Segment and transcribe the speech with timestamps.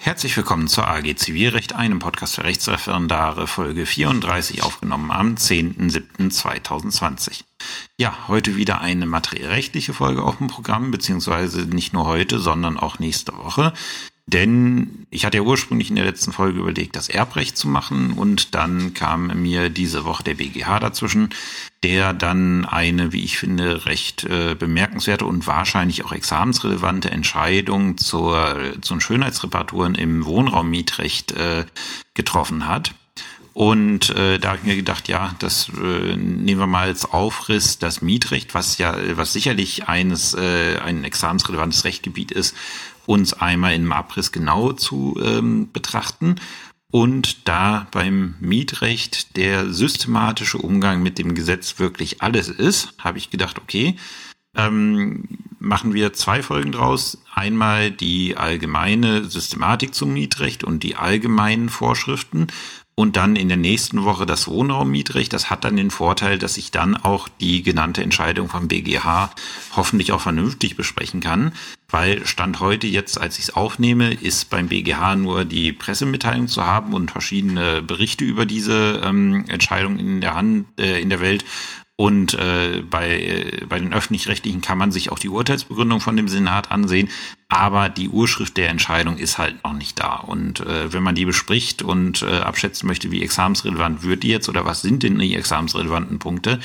[0.00, 7.42] Herzlich willkommen zur AG Zivilrecht, einem Podcast für Rechtsreferendare, Folge 34, aufgenommen am 10.07.2020.
[7.96, 13.00] Ja, heute wieder eine materiellrechtliche Folge auf dem Programm, beziehungsweise nicht nur heute, sondern auch
[13.00, 13.72] nächste Woche.
[14.28, 18.54] Denn ich hatte ja ursprünglich in der letzten Folge überlegt, das Erbrecht zu machen und
[18.54, 21.30] dann kam mir diese Woche der BGH dazwischen,
[21.82, 28.74] der dann eine, wie ich finde, recht äh, bemerkenswerte und wahrscheinlich auch examensrelevante Entscheidung zur,
[28.82, 31.64] zu den Schönheitsreparaturen im Wohnraummietrecht äh,
[32.12, 32.94] getroffen hat.
[33.54, 37.78] Und äh, da habe ich mir gedacht, ja, das äh, nehmen wir mal als Aufriss
[37.78, 42.54] das Mietrecht, was ja, was sicherlich eines äh, ein examensrelevantes Rechtgebiet ist,
[43.08, 46.36] uns einmal im Abriss genau zu ähm, betrachten.
[46.90, 53.30] Und da beim Mietrecht der systematische Umgang mit dem Gesetz wirklich alles ist, habe ich
[53.30, 53.96] gedacht, okay,
[54.54, 55.24] ähm,
[55.58, 57.22] machen wir zwei Folgen draus.
[57.34, 62.48] Einmal die allgemeine Systematik zum Mietrecht und die allgemeinen Vorschriften
[62.98, 65.32] und dann in der nächsten Woche das Wohnraummietrecht.
[65.32, 69.30] Das hat dann den Vorteil, dass ich dann auch die genannte Entscheidung vom BGH
[69.76, 71.52] hoffentlich auch vernünftig besprechen kann,
[71.88, 76.66] weil Stand heute jetzt, als ich es aufnehme, ist beim BGH nur die Pressemitteilung zu
[76.66, 81.44] haben und verschiedene Berichte über diese ähm, Entscheidung in der Hand, äh, in der Welt.
[82.00, 86.28] Und äh, bei, äh, bei den öffentlich-rechtlichen kann man sich auch die Urteilsbegründung von dem
[86.28, 87.08] Senat ansehen.
[87.48, 90.14] Aber die Urschrift der Entscheidung ist halt noch nicht da.
[90.14, 94.48] Und äh, wenn man die bespricht und äh, abschätzen möchte, wie examensrelevant wird die jetzt
[94.48, 96.60] oder was sind denn die examensrelevanten Punkte,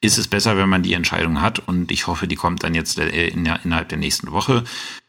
[0.00, 1.60] ist es besser, wenn man die Entscheidung hat.
[1.60, 4.64] Und ich hoffe, die kommt dann jetzt äh, in, innerhalb der nächsten Woche,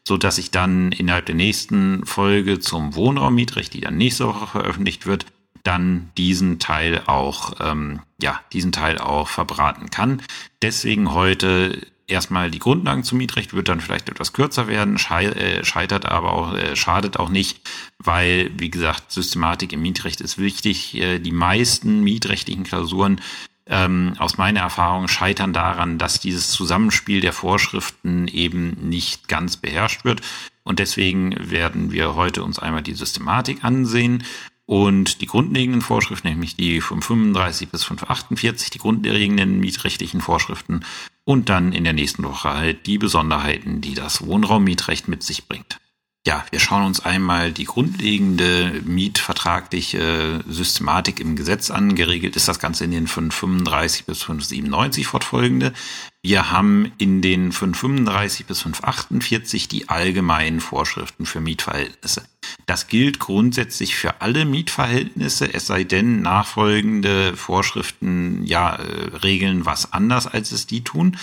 [0.08, 5.08] so dass ich dann innerhalb der nächsten Folge zum Wohnraummietrecht, die dann nächste Woche veröffentlicht
[5.08, 5.26] wird,
[5.64, 10.22] dann diesen Teil auch, ähm, ja, diesen Teil auch verbraten kann.
[10.62, 16.06] Deswegen heute erstmal die Grundlagen zum Mietrecht wird dann vielleicht etwas kürzer werden, äh, scheitert
[16.06, 17.62] aber auch, äh, schadet auch nicht,
[17.98, 20.96] weil, wie gesagt, Systematik im Mietrecht ist wichtig.
[20.96, 23.22] Äh, die meisten mietrechtlichen Klausuren
[23.66, 30.04] ähm, aus meiner Erfahrung scheitern daran, dass dieses Zusammenspiel der Vorschriften eben nicht ganz beherrscht
[30.04, 30.22] wird.
[30.64, 34.24] Und deswegen werden wir heute uns einmal die Systematik ansehen
[34.66, 40.86] und die grundlegenden Vorschriften, nämlich die von 35 bis 548, die grundlegenden mietrechtlichen Vorschriften
[41.26, 45.80] und dann in der nächsten Woche halt die Besonderheiten, die das Wohnraummietrecht mit sich bringt.
[46.26, 51.96] Ja, wir schauen uns einmal die grundlegende mietvertragliche Systematik im Gesetz an.
[51.96, 55.74] Geregelt ist das Ganze in den 535 bis 597 fortfolgende.
[56.22, 62.24] Wir haben in den 535 bis 548 die allgemeinen Vorschriften für Mietverhältnisse.
[62.68, 69.92] Das gilt grundsätzlich für alle Mietverhältnisse, es sei denn, nachfolgende Vorschriften ja äh, regeln was
[69.92, 71.18] anders, als es die tun.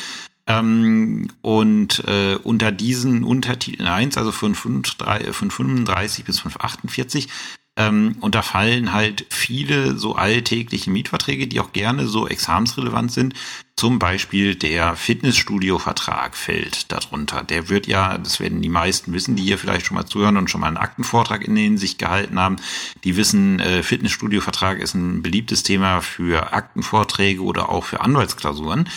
[0.50, 7.28] Ähm, und äh, unter diesen Untertiteln 1, also von, 5, 3, von 35 bis 548,
[7.76, 13.34] ähm, unterfallen halt viele so alltägliche Mietverträge, die auch gerne so examensrelevant sind.
[13.76, 17.44] Zum Beispiel der Fitnessstudio-Vertrag fällt darunter.
[17.44, 20.50] Der wird ja, das werden die meisten wissen, die hier vielleicht schon mal zuhören und
[20.50, 22.56] schon mal einen Aktenvortrag in den sich gehalten haben.
[23.04, 28.88] Die wissen, äh, Fitnessstudio-Vertrag ist ein beliebtes Thema für Aktenvorträge oder auch für Anwaltsklausuren.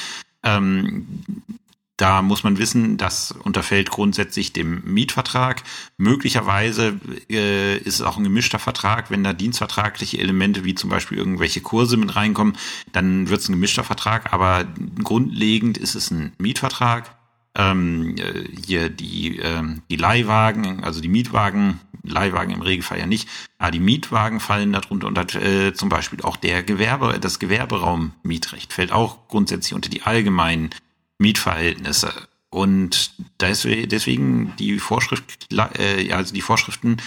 [0.43, 1.07] Ähm,
[1.97, 5.61] da muss man wissen, das unterfällt grundsätzlich dem Mietvertrag.
[5.97, 6.99] Möglicherweise
[7.29, 9.11] äh, ist es auch ein gemischter Vertrag.
[9.11, 12.57] Wenn da dienstvertragliche Elemente wie zum Beispiel irgendwelche Kurse mit reinkommen,
[12.91, 14.33] dann wird es ein gemischter Vertrag.
[14.33, 14.65] Aber
[15.03, 17.15] grundlegend ist es ein Mietvertrag.
[17.55, 19.61] Ähm, äh, hier die, äh,
[19.91, 25.07] die Leihwagen, also die Mietwagen, Leihwagen im Regelfall ja nicht, aber die Mietwagen fallen darunter
[25.07, 30.69] und äh, zum Beispiel auch der Gewerbe, das Gewerberaum-Mietrecht fällt auch grundsätzlich unter die allgemeinen
[31.17, 32.13] Mietverhältnisse.
[32.49, 36.97] Und deswegen die Vorschrift, äh, also die Vorschriften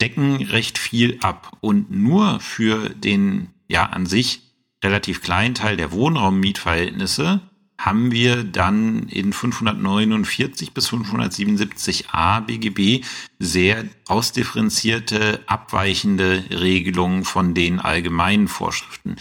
[0.00, 1.56] decken recht viel ab.
[1.60, 4.42] Und nur für den ja an sich
[4.82, 7.40] relativ kleinen Teil der Wohnraummietverhältnisse
[7.78, 13.04] haben wir dann in 549 bis 577a BGB
[13.38, 19.16] sehr ausdifferenzierte, abweichende Regelungen von den allgemeinen Vorschriften.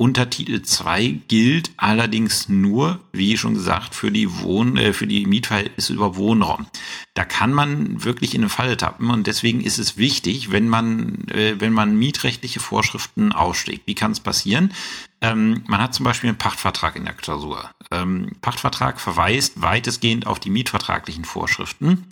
[0.00, 5.92] Untertitel 2 gilt allerdings nur, wie schon gesagt, für die Wohn äh, für die Mietverhältnisse
[5.92, 6.64] über Wohnraum.
[7.12, 11.28] Da kann man wirklich in eine Falle tappen und deswegen ist es wichtig, wenn man
[11.28, 13.86] äh, wenn man mietrechtliche Vorschriften ausschlägt.
[13.86, 14.72] Wie kann es passieren?
[15.20, 17.70] Ähm, man hat zum Beispiel einen Pachtvertrag in der Klausur.
[17.90, 22.06] Ähm, Pachtvertrag verweist weitestgehend auf die mietvertraglichen Vorschriften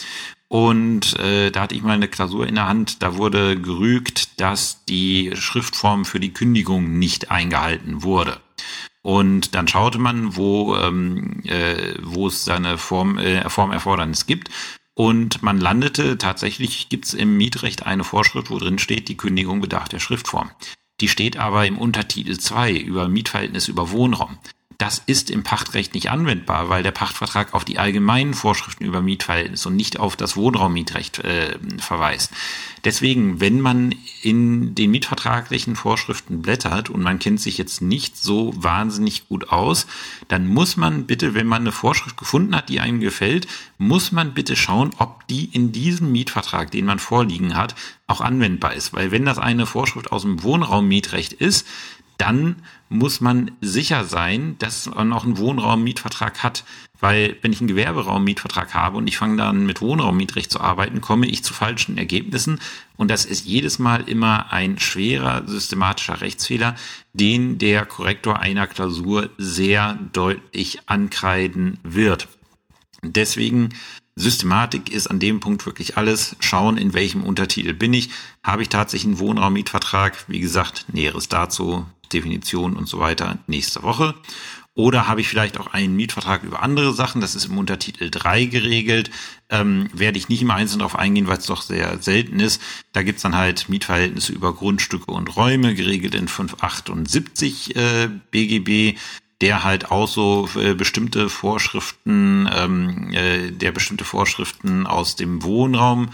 [0.48, 4.84] und äh, da hatte ich mal eine Klausur in der Hand, da wurde gerügt, dass
[4.86, 8.40] die Schriftform für die Kündigung nicht eingehalten wurde.
[9.02, 14.50] Und dann schaute man, wo, ähm, äh, wo es seine Form, äh, Formerfordernis gibt.
[14.94, 19.60] Und man landete, tatsächlich gibt es im Mietrecht eine Vorschrift, wo drin steht, die Kündigung
[19.60, 20.50] bedarf der Schriftform.
[21.00, 24.38] Die steht aber im Untertitel 2 über Mietverhältnis über Wohnraum.
[24.78, 29.66] Das ist im Pachtrecht nicht anwendbar, weil der Pachtvertrag auf die allgemeinen Vorschriften über Mietverhältnis
[29.66, 32.30] und nicht auf das Wohnraummietrecht äh, verweist.
[32.84, 33.92] Deswegen, wenn man
[34.22, 39.88] in den mietvertraglichen Vorschriften blättert und man kennt sich jetzt nicht so wahnsinnig gut aus,
[40.28, 43.48] dann muss man bitte, wenn man eine Vorschrift gefunden hat, die einem gefällt,
[43.78, 47.74] muss man bitte schauen, ob die in diesem Mietvertrag, den man vorliegen hat,
[48.06, 48.92] auch anwendbar ist.
[48.92, 51.66] Weil wenn das eine Vorschrift aus dem Wohnraummietrecht ist,
[52.18, 52.56] dann
[52.88, 56.64] muss man sicher sein, dass man auch einen Wohnraummietvertrag hat.
[57.00, 61.26] Weil wenn ich einen Gewerberaummietvertrag habe und ich fange dann mit Wohnraummietrecht zu arbeiten, komme
[61.26, 62.58] ich zu falschen Ergebnissen.
[62.96, 66.74] Und das ist jedes Mal immer ein schwerer systematischer Rechtsfehler,
[67.12, 72.26] den der Korrektor einer Klausur sehr deutlich ankreiden wird.
[73.02, 73.68] Deswegen
[74.18, 76.36] Systematik ist an dem Punkt wirklich alles.
[76.40, 78.10] Schauen, in welchem Untertitel bin ich.
[78.42, 80.24] Habe ich tatsächlich einen Wohnraummietvertrag?
[80.28, 84.14] Wie gesagt, Näheres dazu Definition und so weiter nächste Woche.
[84.74, 87.20] Oder habe ich vielleicht auch einen Mietvertrag über andere Sachen?
[87.20, 89.10] Das ist im Untertitel 3 geregelt.
[89.50, 92.62] Ähm, werde ich nicht im Einzelnen darauf eingehen, weil es doch sehr selten ist.
[92.92, 98.96] Da gibt's dann halt Mietverhältnisse über Grundstücke und Räume, geregelt in 578 äh, BGB
[99.40, 106.10] der halt auch so äh, bestimmte Vorschriften, ähm, äh, der bestimmte Vorschriften aus dem Wohnraum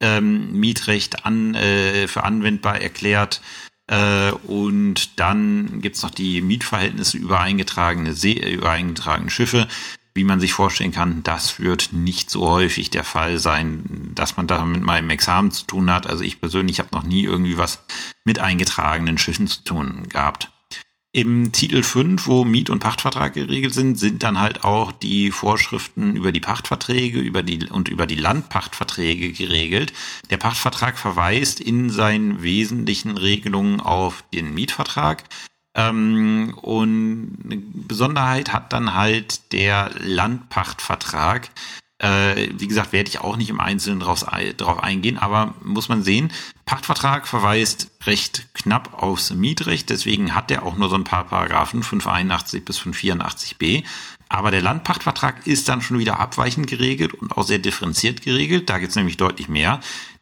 [0.00, 3.40] ähm, Mietrecht an, äh, für anwendbar erklärt.
[3.86, 9.68] Äh, und dann gibt's noch die Mietverhältnisse über eingetragene, See, über eingetragene Schiffe.
[10.14, 14.46] Wie man sich vorstellen kann, das wird nicht so häufig der Fall sein, dass man
[14.46, 16.06] da mit meinem Examen zu tun hat.
[16.06, 17.82] Also ich persönlich habe noch nie irgendwie was
[18.24, 20.51] mit eingetragenen Schiffen zu tun gehabt.
[21.14, 26.16] Im Titel 5, wo Miet- und Pachtvertrag geregelt sind, sind dann halt auch die Vorschriften
[26.16, 29.92] über die Pachtverträge über die, und über die Landpachtverträge geregelt.
[30.30, 35.24] Der Pachtvertrag verweist in seinen wesentlichen Regelungen auf den Mietvertrag.
[35.74, 41.50] Ähm, und eine Besonderheit hat dann halt der Landpachtvertrag,
[42.02, 44.26] äh, wie gesagt, werde ich auch nicht im Einzelnen drauf,
[44.56, 46.32] drauf eingehen, aber muss man sehen,
[46.66, 51.82] Pachtvertrag verweist recht knapp aufs Mietrecht, deswegen hat er auch nur so ein paar Paragraphen,
[51.82, 53.84] 581 bis 584b.
[54.28, 58.70] Aber der Landpachtvertrag ist dann schon wieder abweichend geregelt und auch sehr differenziert geregelt.
[58.70, 59.80] Da gibt es nämlich deutlich mehr.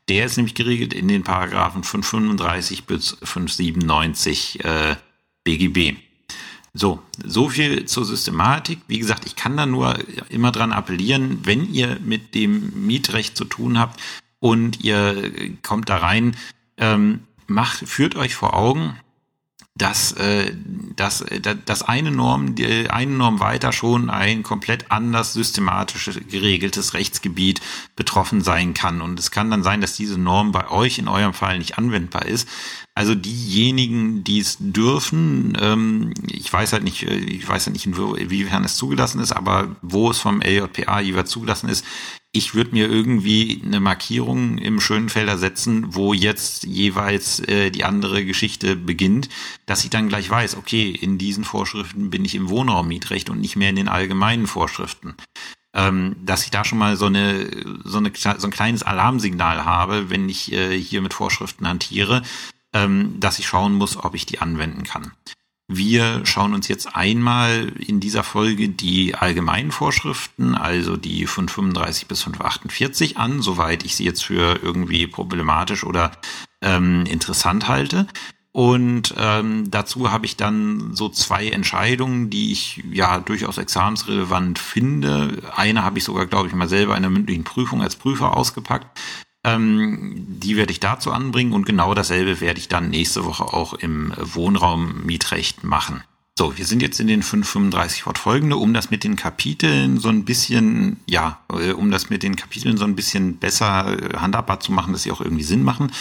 [0.08, 4.96] Der ist nämlich geregelt in den Paragraphen 535 bis 597 äh,
[5.44, 5.96] BGB.
[6.72, 8.80] So, so viel zur Systematik.
[8.86, 13.44] Wie gesagt, ich kann da nur immer dran appellieren, wenn ihr mit dem Mietrecht zu
[13.44, 14.00] tun habt
[14.38, 15.32] und ihr
[15.62, 16.36] kommt da rein,
[16.76, 18.96] ähm, macht, führt euch vor Augen,
[19.80, 20.52] dass, äh,
[20.96, 26.92] dass, äh, dass eine Norm, die, eine Norm weiter schon ein komplett anders systematisch geregeltes
[26.92, 27.60] Rechtsgebiet
[27.96, 29.00] betroffen sein kann.
[29.00, 32.26] Und es kann dann sein, dass diese Norm bei euch in eurem Fall nicht anwendbar
[32.26, 32.46] ist.
[32.94, 37.86] Also diejenigen, die es dürfen, ähm, ich weiß halt nicht, äh, ich weiß halt nicht,
[37.86, 41.84] inwiefern es zugelassen ist, aber wo es vom LJPA jeweils zugelassen ist,
[42.32, 48.24] ich würde mir irgendwie eine Markierung im Schönfelder setzen, wo jetzt jeweils äh, die andere
[48.24, 49.28] Geschichte beginnt,
[49.66, 53.56] dass ich dann gleich weiß, okay, in diesen Vorschriften bin ich im Wohnraummietrecht und nicht
[53.56, 55.16] mehr in den allgemeinen Vorschriften.
[55.74, 57.48] Ähm, dass ich da schon mal so eine,
[57.84, 62.22] so eine so ein kleines Alarmsignal habe, wenn ich äh, hier mit Vorschriften hantiere,
[62.72, 65.12] ähm, dass ich schauen muss, ob ich die anwenden kann.
[65.72, 72.08] Wir schauen uns jetzt einmal in dieser Folge die allgemeinen Vorschriften, also die von 35
[72.08, 76.10] bis 548 an, soweit ich sie jetzt für irgendwie problematisch oder
[76.60, 78.08] ähm, interessant halte.
[78.50, 85.40] Und ähm, dazu habe ich dann so zwei Entscheidungen, die ich ja durchaus examensrelevant finde.
[85.54, 88.98] Eine habe ich sogar, glaube ich, mal selber in der mündlichen Prüfung als Prüfer ausgepackt.
[89.42, 93.74] Ähm, die werde ich dazu anbringen und genau dasselbe werde ich dann nächste Woche auch
[93.74, 96.02] im Wohnraum-Mietrecht machen.
[96.38, 100.24] So, wir sind jetzt in den 535 Fortfolgende, um das mit den Kapiteln so ein
[100.24, 104.72] bisschen, ja, äh, um das mit den Kapiteln so ein bisschen besser äh, handhabbar zu
[104.72, 105.92] machen, dass sie auch irgendwie Sinn machen,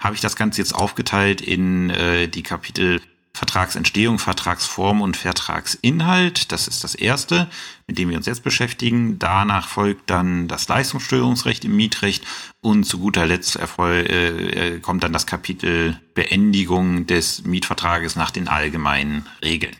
[0.00, 3.00] habe ich das Ganze jetzt aufgeteilt in äh, die Kapitel
[3.34, 6.52] Vertragsentstehung, Vertragsform und Vertragsinhalt.
[6.52, 7.48] Das ist das erste,
[7.88, 9.18] mit dem wir uns jetzt beschäftigen.
[9.18, 12.24] Danach folgt dann das Leistungssteuerungsrecht im Mietrecht
[12.60, 18.30] und zu guter Letzt erfolg, äh, äh, kommt dann das Kapitel Beendigung des Mietvertrages nach
[18.30, 19.74] den allgemeinen Regeln.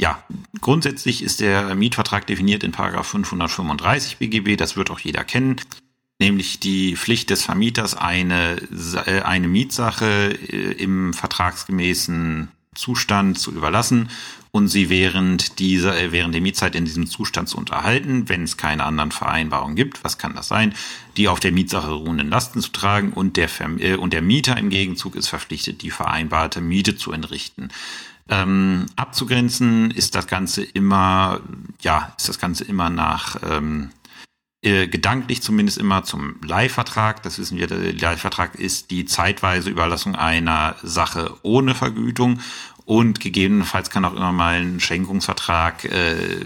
[0.00, 0.22] Ja,
[0.62, 4.56] grundsätzlich ist der Mietvertrag definiert in Paragraph 535 BGB.
[4.56, 5.60] Das wird auch jeder kennen
[6.18, 8.56] nämlich die Pflicht des Vermieters, eine,
[9.06, 14.08] äh, eine Mietsache äh, im vertragsgemäßen Zustand zu überlassen
[14.56, 18.56] und sie während dieser, äh, während der Mietzeit in diesem Zustand zu unterhalten, wenn es
[18.56, 20.02] keine anderen Vereinbarungen gibt.
[20.02, 20.74] Was kann das sein?
[21.16, 24.56] Die auf der Mietsache ruhenden Lasten zu tragen und der, Verm äh, und der Mieter
[24.56, 27.68] im Gegenzug ist verpflichtet, die vereinbarte Miete zu entrichten.
[28.28, 31.40] Ähm, abzugrenzen ist das Ganze immer,
[31.80, 33.90] ja, ist das Ganze immer nach ähm,
[34.66, 37.22] äh, gedanklich zumindest immer zum Leihvertrag.
[37.22, 42.40] Das wissen wir, der Leihvertrag ist die zeitweise Überlassung einer Sache ohne Vergütung
[42.84, 46.44] und gegebenenfalls kann auch immer mal ein Schenkungsvertrag äh,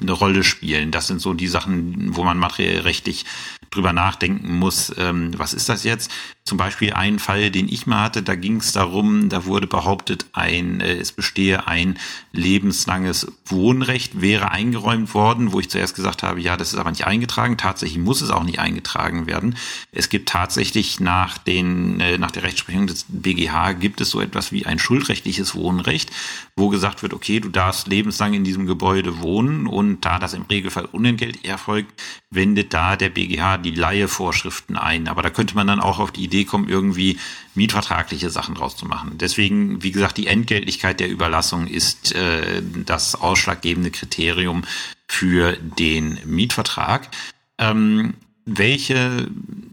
[0.00, 0.90] eine Rolle spielen.
[0.90, 3.26] Das sind so die Sachen, wo man materiell rechtlich
[3.74, 6.10] drüber nachdenken muss, ähm, was ist das jetzt?
[6.44, 10.26] Zum Beispiel ein Fall, den ich mal hatte, da ging es darum, da wurde behauptet,
[10.34, 11.98] ein, äh, es bestehe ein
[12.32, 17.06] lebenslanges Wohnrecht, wäre eingeräumt worden, wo ich zuerst gesagt habe, ja, das ist aber nicht
[17.06, 17.56] eingetragen.
[17.56, 19.56] Tatsächlich muss es auch nicht eingetragen werden.
[19.90, 24.52] Es gibt tatsächlich nach den, äh, nach der Rechtsprechung des BGH gibt es so etwas
[24.52, 26.10] wie ein schuldrechtliches Wohnrecht,
[26.56, 30.42] wo gesagt wird, okay, du darfst lebenslang in diesem Gebäude wohnen und da das im
[30.42, 35.08] Regelfall unentgelt erfolgt, wendet da der BGH die Leihevorschriften ein.
[35.08, 37.18] Aber da könnte man dann auch auf die Idee kommen, irgendwie
[37.54, 39.18] mietvertragliche Sachen draus zu machen.
[39.18, 44.62] Deswegen, wie gesagt, die Entgeltlichkeit der Überlassung ist äh, das ausschlaggebende Kriterium
[45.08, 47.08] für den Mietvertrag.
[47.58, 48.14] Ähm,
[48.46, 49.28] welche,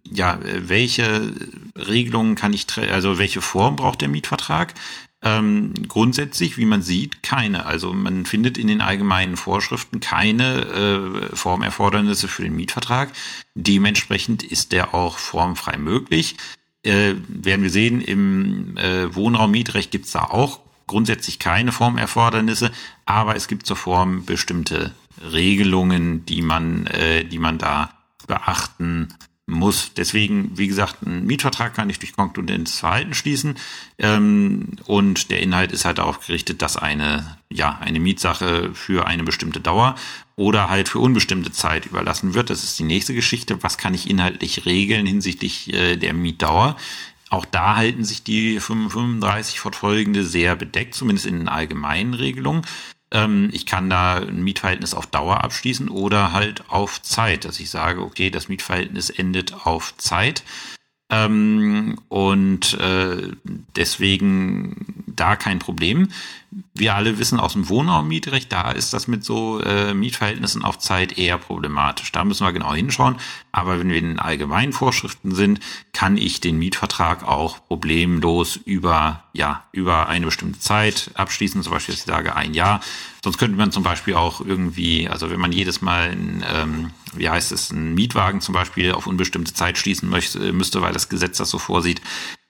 [0.09, 1.33] ja, welche
[1.75, 4.73] Regelungen kann ich, also welche Form braucht der Mietvertrag?
[5.23, 7.65] Ähm, grundsätzlich, wie man sieht, keine.
[7.65, 10.65] Also man findet in den allgemeinen Vorschriften keine
[11.31, 13.11] äh, Formerfordernisse für den Mietvertrag.
[13.53, 16.37] Dementsprechend ist der auch formfrei möglich.
[16.83, 22.71] Äh, werden wir sehen, im äh, Wohnraummietrecht gibt es da auch grundsätzlich keine Formerfordernisse,
[23.05, 24.91] aber es gibt zur Form bestimmte
[25.31, 27.93] Regelungen, die man, äh, die man da
[28.25, 29.09] beachten
[29.53, 29.91] muss.
[29.95, 33.55] Deswegen, wie gesagt, ein Mietvertrag kann ich durch konkludentes Verhalten schließen.
[33.97, 39.23] Ähm, und der Inhalt ist halt darauf gerichtet, dass eine, ja, eine Mietsache für eine
[39.23, 39.95] bestimmte Dauer
[40.35, 42.49] oder halt für unbestimmte Zeit überlassen wird.
[42.49, 43.61] Das ist die nächste Geschichte.
[43.63, 46.77] Was kann ich inhaltlich regeln hinsichtlich äh, der Mietdauer?
[47.29, 52.63] Auch da halten sich die 35 fortfolgende sehr bedeckt, zumindest in den allgemeinen Regelungen.
[53.11, 57.69] Ähm, ich kann da ein Mietverhältnis auf Dauer abschließen oder halt auf Zeit, dass ich
[57.69, 60.43] sage, okay, das Mietverhältnis endet auf Zeit.
[61.09, 63.31] Ähm, und äh,
[63.75, 66.09] deswegen da kein Problem.
[66.73, 71.17] Wir alle wissen aus dem Wohnraummietrecht, da ist das mit so äh, Mietverhältnissen auf Zeit
[71.17, 72.11] eher problematisch.
[72.11, 73.15] Da müssen wir genau hinschauen.
[73.53, 75.61] Aber wenn wir in allgemeinen Vorschriften sind,
[75.93, 81.63] kann ich den Mietvertrag auch problemlos über, ja, über eine bestimmte Zeit abschließen.
[81.63, 82.81] Zum Beispiel, ich sage, ein Jahr.
[83.23, 87.29] Sonst könnte man zum Beispiel auch irgendwie, also wenn man jedes Mal, ein, ähm, wie
[87.29, 91.37] heißt es, einen Mietwagen zum Beispiel auf unbestimmte Zeit schließen möchte, müsste, weil das Gesetz
[91.37, 92.01] das so vorsieht,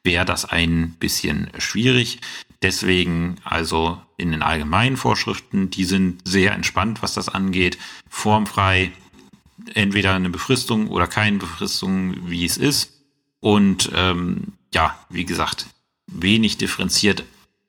[0.04, 2.20] wäre das ein bisschen schwierig.
[2.62, 7.78] Deswegen also in den allgemeinen Vorschriften, die sind sehr entspannt, was das angeht,
[8.08, 8.92] formfrei,
[9.74, 13.02] entweder eine Befristung oder keine Befristung, wie es ist.
[13.40, 15.66] Und ähm, ja, wie gesagt,
[16.08, 17.24] wenig differenziert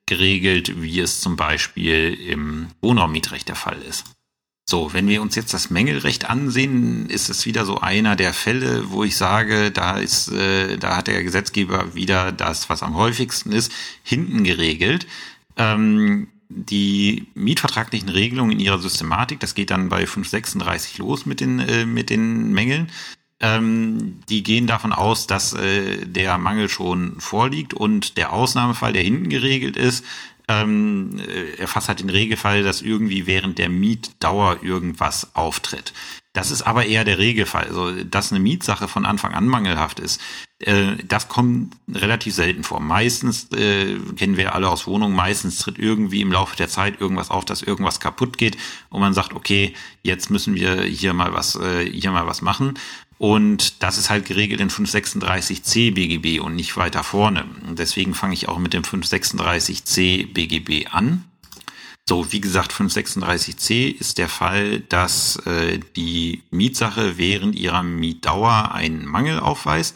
[0.05, 4.12] geregelt, wie es zum Beispiel im Wohnraummietrecht der Fall ist.
[4.65, 8.91] So, wenn wir uns jetzt das Mängelrecht ansehen, ist es wieder so einer der Fälle,
[8.91, 13.51] wo ich sage, da ist, äh, da hat der Gesetzgeber wieder das, was am häufigsten
[13.51, 15.05] ist, hinten geregelt.
[15.57, 21.59] Ähm, die mietvertraglichen Regelungen in ihrer Systematik, das geht dann bei 536 los mit den,
[21.59, 22.89] äh, mit den Mängeln.
[23.41, 29.03] Ähm, die gehen davon aus, dass äh, der Mangel schon vorliegt und der Ausnahmefall, der
[29.03, 30.05] hinten geregelt ist,
[30.47, 35.93] ähm, äh, erfasst halt den Regelfall, dass irgendwie während der Mietdauer irgendwas auftritt.
[36.33, 37.67] Das ist aber eher der Regelfall.
[37.67, 40.19] Also, dass eine Mietsache von Anfang an mangelhaft ist,
[40.59, 42.79] äh, das kommt relativ selten vor.
[42.79, 47.29] Meistens äh, kennen wir alle aus Wohnungen, meistens tritt irgendwie im Laufe der Zeit irgendwas
[47.29, 48.57] auf, dass irgendwas kaputt geht
[48.89, 52.73] und man sagt, okay, jetzt müssen wir hier mal was, äh, hier mal was machen.
[53.17, 57.45] Und das ist halt geregelt in 536c BGB und nicht weiter vorne.
[57.67, 61.23] Und deswegen fange ich auch mit dem 536c BGB an.
[62.07, 69.05] So, wie gesagt, 536c ist der Fall, dass äh, die Mietsache während ihrer Mietdauer einen
[69.05, 69.95] Mangel aufweist.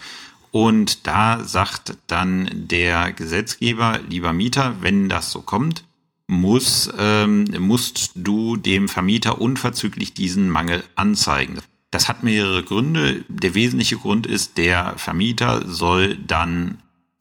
[0.51, 5.83] Und da sagt dann der Gesetzgeber, lieber Mieter, wenn das so kommt,
[6.27, 11.59] muss, ähm, musst du dem Vermieter unverzüglich diesen Mangel anzeigen.
[11.91, 13.23] Das hat mehrere Gründe.
[13.29, 16.79] Der wesentliche Grund ist, der Vermieter soll dann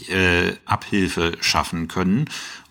[0.09, 2.27] äh, Abhilfe schaffen können.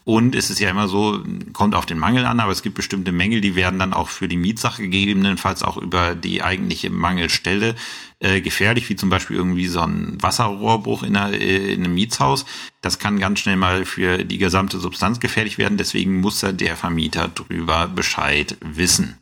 [0.06, 3.12] Und es ist ja immer so, kommt auf den Mangel an, aber es gibt bestimmte
[3.12, 7.74] Mängel, die werden dann auch für die Mietsache gegebenenfalls auch über die eigentliche Mangelstelle
[8.20, 12.46] äh, gefährlich, wie zum Beispiel irgendwie so ein Wasserrohrbruch in, einer, äh, in einem Mietshaus.
[12.82, 15.80] Das kann ganz schnell mal für die gesamte Substanz gefährlich werden.
[15.80, 19.18] Deswegen muss ja der Vermieter drüber Bescheid wissen.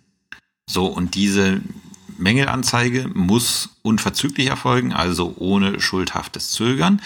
[0.69, 1.61] So, und diese
[2.23, 7.01] Mängelanzeige muss unverzüglich erfolgen, also ohne schuldhaftes Zögern.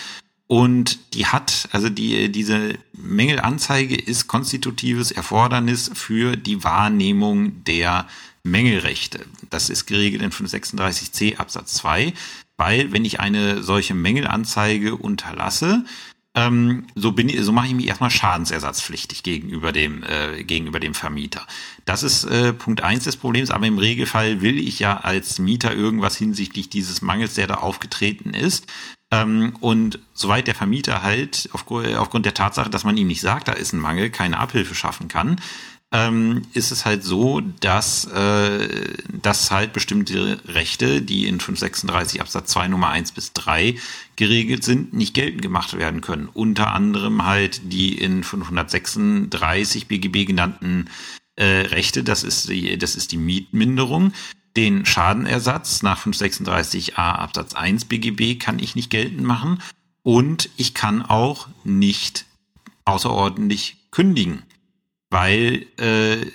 [0.46, 8.08] Und die hat, also die, diese Mängelanzeige ist konstitutives Erfordernis für die Wahrnehmung der
[8.44, 9.26] Mängelrechte.
[9.50, 12.14] Das ist geregelt in 536c Absatz 2,
[12.56, 15.84] weil wenn ich eine solche Mängelanzeige unterlasse,
[16.38, 20.94] ähm, so bin ich, so mache ich mich erstmal schadensersatzpflichtig gegenüber dem äh, gegenüber dem
[20.94, 21.46] Vermieter.
[21.86, 25.74] Das ist äh, Punkt eins des Problems, aber im Regelfall will ich ja als Mieter
[25.74, 28.67] irgendwas hinsichtlich dieses Mangels, der da aufgetreten ist,
[29.12, 33.48] ähm, und soweit der Vermieter halt aufgrund, aufgrund der Tatsache, dass man ihm nicht sagt,
[33.48, 35.41] da ist ein Mangel, keine Abhilfe schaffen kann,
[35.94, 42.51] ähm, ist es halt so, dass, äh, dass halt bestimmte Rechte, die in 536 Absatz
[42.51, 43.77] 2 Nummer 1 bis 3
[44.17, 46.27] geregelt sind, nicht geltend gemacht werden können.
[46.34, 50.89] Unter anderem halt die in 536 BGB genannten
[51.36, 54.12] äh, Rechte, das ist die, das ist die Mietminderung,
[54.58, 59.62] den Schadenersatz nach 536a Absatz 1 BGB kann ich nicht geltend machen.
[60.03, 62.25] Und ich kann auch nicht
[62.86, 64.44] außerordentlich kündigen,
[65.10, 66.26] weil äh,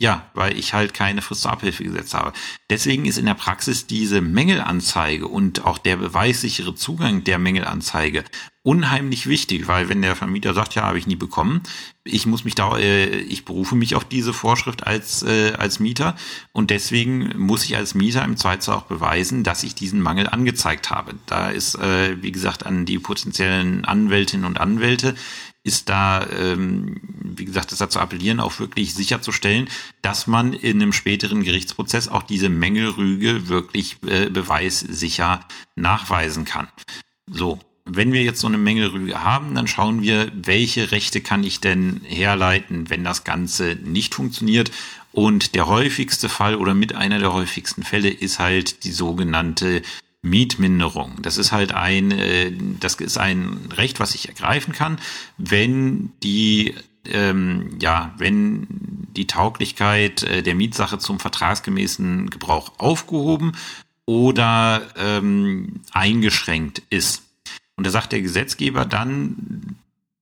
[0.00, 2.32] ja, weil ich halt keine Frist zur Abhilfe gesetzt habe.
[2.70, 8.22] Deswegen ist in der Praxis diese Mängelanzeige und auch der beweissichere Zugang der Mängelanzeige
[8.62, 11.62] unheimlich wichtig, weil wenn der Vermieter sagt, ja, habe ich nie bekommen,
[12.04, 16.14] ich muss mich da, äh, ich berufe mich auf diese Vorschrift als äh, als Mieter
[16.52, 20.90] und deswegen muss ich als Mieter im Zweifel auch beweisen, dass ich diesen Mangel angezeigt
[20.90, 21.14] habe.
[21.26, 25.16] Da ist, äh, wie gesagt, an die potenziellen Anwältinnen und Anwälte
[25.64, 29.68] ist da, ähm, wie gesagt, das dazu appellieren, auch wirklich sicherzustellen,
[30.02, 35.40] dass man in einem späteren Gerichtsprozess auch diese Mängelrüge wirklich äh, beweissicher
[35.76, 36.68] nachweisen kann.
[37.30, 41.60] So, wenn wir jetzt so eine Mängelrüge haben, dann schauen wir, welche Rechte kann ich
[41.60, 44.70] denn herleiten, wenn das Ganze nicht funktioniert.
[45.12, 49.82] Und der häufigste Fall oder mit einer der häufigsten Fälle ist halt die sogenannte
[50.22, 51.16] Mietminderung.
[51.22, 54.98] Das ist halt ein, äh, das ist ein Recht, was ich ergreifen kann,
[55.38, 56.74] wenn die
[57.12, 58.66] ähm, ja, wenn
[59.16, 63.52] die Tauglichkeit äh, der Mietsache zum vertragsgemäßen Gebrauch aufgehoben
[64.06, 67.22] oder ähm, eingeschränkt ist.
[67.76, 69.76] Und da sagt der Gesetzgeber dann,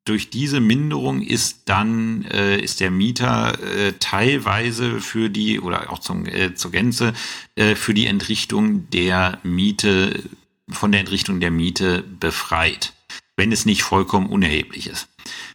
[0.05, 5.99] durch diese Minderung ist dann äh, ist der Mieter äh, teilweise für die oder auch
[5.99, 7.13] zum, äh, zur Gänze
[7.57, 10.23] äh, für die Entrichtung der Miete
[10.69, 12.93] von der Entrichtung der Miete befreit,
[13.37, 15.09] wenn es nicht vollkommen unerheblich ist.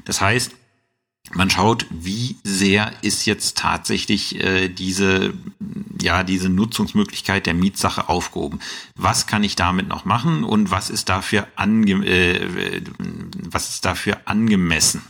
[0.05, 0.55] Das heißt,
[1.35, 5.33] man schaut, wie sehr ist jetzt tatsächlich äh, diese,
[6.01, 8.59] ja, diese Nutzungsmöglichkeit der Mietsache aufgehoben.
[8.95, 12.81] Was kann ich damit noch machen und was ist dafür, ange äh,
[13.49, 15.03] was ist dafür angemessen?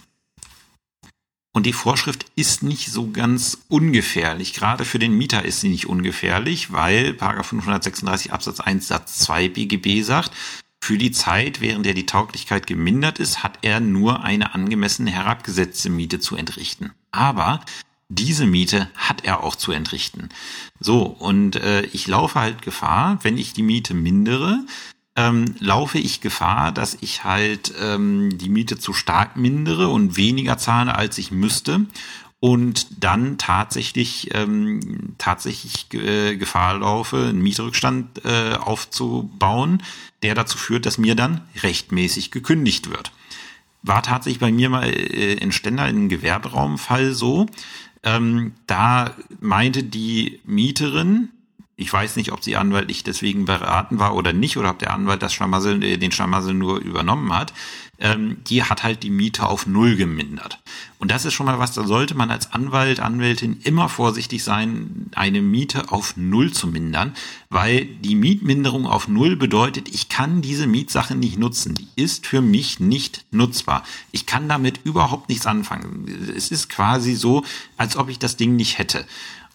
[1.54, 4.54] Und die Vorschrift ist nicht so ganz ungefährlich.
[4.54, 10.02] Gerade für den Mieter ist sie nicht ungefährlich, weil 536 Absatz 1 Satz 2 BGB
[10.02, 10.32] sagt,
[10.84, 15.90] für die Zeit, während der die Tauglichkeit gemindert ist, hat er nur eine angemessen herabgesetzte
[15.90, 16.92] Miete zu entrichten.
[17.12, 17.62] Aber
[18.10, 20.30] diese Miete hat er auch zu entrichten.
[20.80, 24.60] So, und äh, ich laufe halt Gefahr, wenn ich die Miete mindere,
[25.16, 30.58] ähm, laufe ich Gefahr, dass ich halt ähm, die Miete zu stark mindere und weniger
[30.58, 31.86] zahle, als ich müsste
[32.42, 39.84] und dann tatsächlich ähm, tatsächlich äh, Gefahr laufe, einen Mietrückstand äh, aufzubauen,
[40.24, 43.12] der dazu führt, dass mir dann rechtmäßig gekündigt wird.
[43.84, 47.46] War tatsächlich bei mir mal äh, in Stender in einem Gewerberaumfall so.
[48.02, 51.30] Ähm, da meinte die Mieterin,
[51.76, 55.22] ich weiß nicht, ob sie anwaltlich deswegen beraten war oder nicht, oder ob der Anwalt
[55.24, 57.54] das Schlamassel, äh, den Schlamassel nur übernommen hat.
[57.98, 60.60] Ähm, die hat halt die Miete auf Null gemindert.
[60.98, 65.12] Und das ist schon mal was, da sollte man als Anwalt, Anwältin immer vorsichtig sein,
[65.16, 67.14] eine Miete auf Null zu mindern,
[67.50, 71.76] weil die Mietminderung auf Null bedeutet, ich kann diese Mietsache nicht nutzen.
[71.76, 73.84] Die ist für mich nicht nutzbar.
[74.12, 76.08] Ich kann damit überhaupt nichts anfangen.
[76.36, 77.44] Es ist quasi so,
[77.78, 79.06] als ob ich das Ding nicht hätte.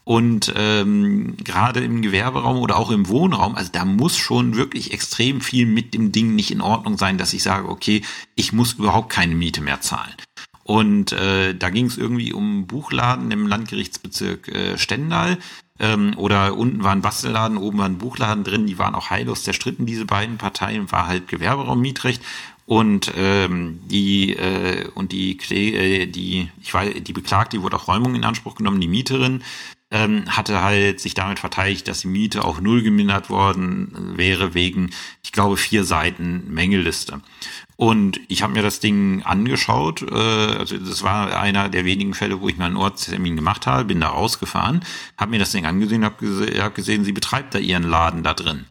[0.09, 5.40] Und ähm, gerade im Gewerberaum oder auch im Wohnraum, also da muss schon wirklich extrem
[5.40, 8.03] viel mit dem Ding nicht in Ordnung sein, dass ich sage, okay,
[8.37, 10.14] ich muss überhaupt keine Miete mehr zahlen.
[10.62, 15.38] Und äh, da ging es irgendwie um Buchladen im Landgerichtsbezirk äh, Stendal.
[15.81, 19.42] Ähm, oder unten war ein Bastelladen, oben war ein Buchladen drin, die waren auch heillos
[19.42, 22.23] zerstritten, diese beiden Parteien, war halt Gewerberaum-Mietrecht.
[22.64, 27.88] Und ähm, die äh, und die äh, die ich weiß die Beklagte, die wurde auch
[27.88, 29.42] Räumung in Anspruch genommen, die Mieterin
[29.90, 34.90] ähm, hatte halt sich damit verteidigt, dass die Miete auf null gemindert worden wäre wegen,
[35.22, 37.20] ich glaube, vier Seiten Mängelliste.
[37.77, 40.03] Und ich habe mir das Ding angeschaut.
[40.03, 43.85] Äh, also das war einer der wenigen Fälle, wo ich mal einen Ortstermin gemacht habe.
[43.85, 44.81] Bin da rausgefahren,
[45.18, 48.35] habe mir das Ding angesehen, habe gese hab gesehen, sie betreibt da ihren Laden da
[48.35, 48.66] drin.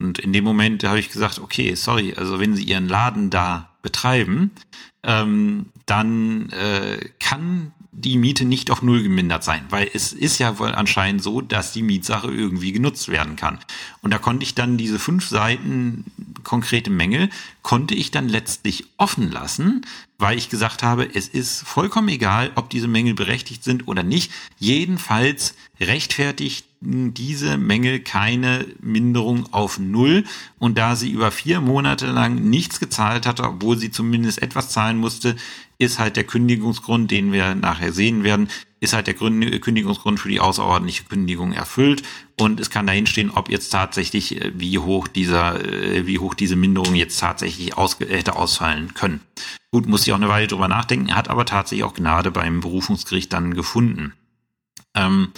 [0.00, 3.70] Und in dem Moment habe ich gesagt, okay, sorry, also wenn Sie Ihren Laden da
[3.80, 4.50] betreiben,
[5.02, 10.58] ähm, dann äh, kann die Miete nicht auf Null gemindert sein, weil es ist ja
[10.58, 13.58] wohl anscheinend so, dass die Mietsache irgendwie genutzt werden kann.
[14.02, 16.04] Und da konnte ich dann diese fünf Seiten
[16.42, 17.30] konkrete Mängel,
[17.62, 19.86] konnte ich dann letztlich offen lassen,
[20.18, 24.30] weil ich gesagt habe, es ist vollkommen egal, ob diese Mängel berechtigt sind oder nicht.
[24.58, 30.24] Jedenfalls rechtfertigt diese Mängel keine Minderung auf Null.
[30.58, 34.98] Und da sie über vier Monate lang nichts gezahlt hatte, obwohl sie zumindest etwas zahlen
[34.98, 35.36] musste,
[35.78, 38.48] ist halt der Kündigungsgrund, den wir nachher sehen werden,
[38.80, 42.02] ist halt der Kündigungsgrund für die außerordentliche Kündigung erfüllt.
[42.38, 46.34] Und es kann dahin stehen, ob jetzt tatsächlich, äh, wie hoch dieser, äh, wie hoch
[46.34, 49.20] diese Minderung jetzt tatsächlich aus, hätte ausfallen können.
[49.72, 53.32] Gut, muss ich auch eine Weile drüber nachdenken, hat aber tatsächlich auch Gnade beim Berufungsgericht
[53.32, 54.12] dann gefunden.
[54.94, 55.28] Ähm,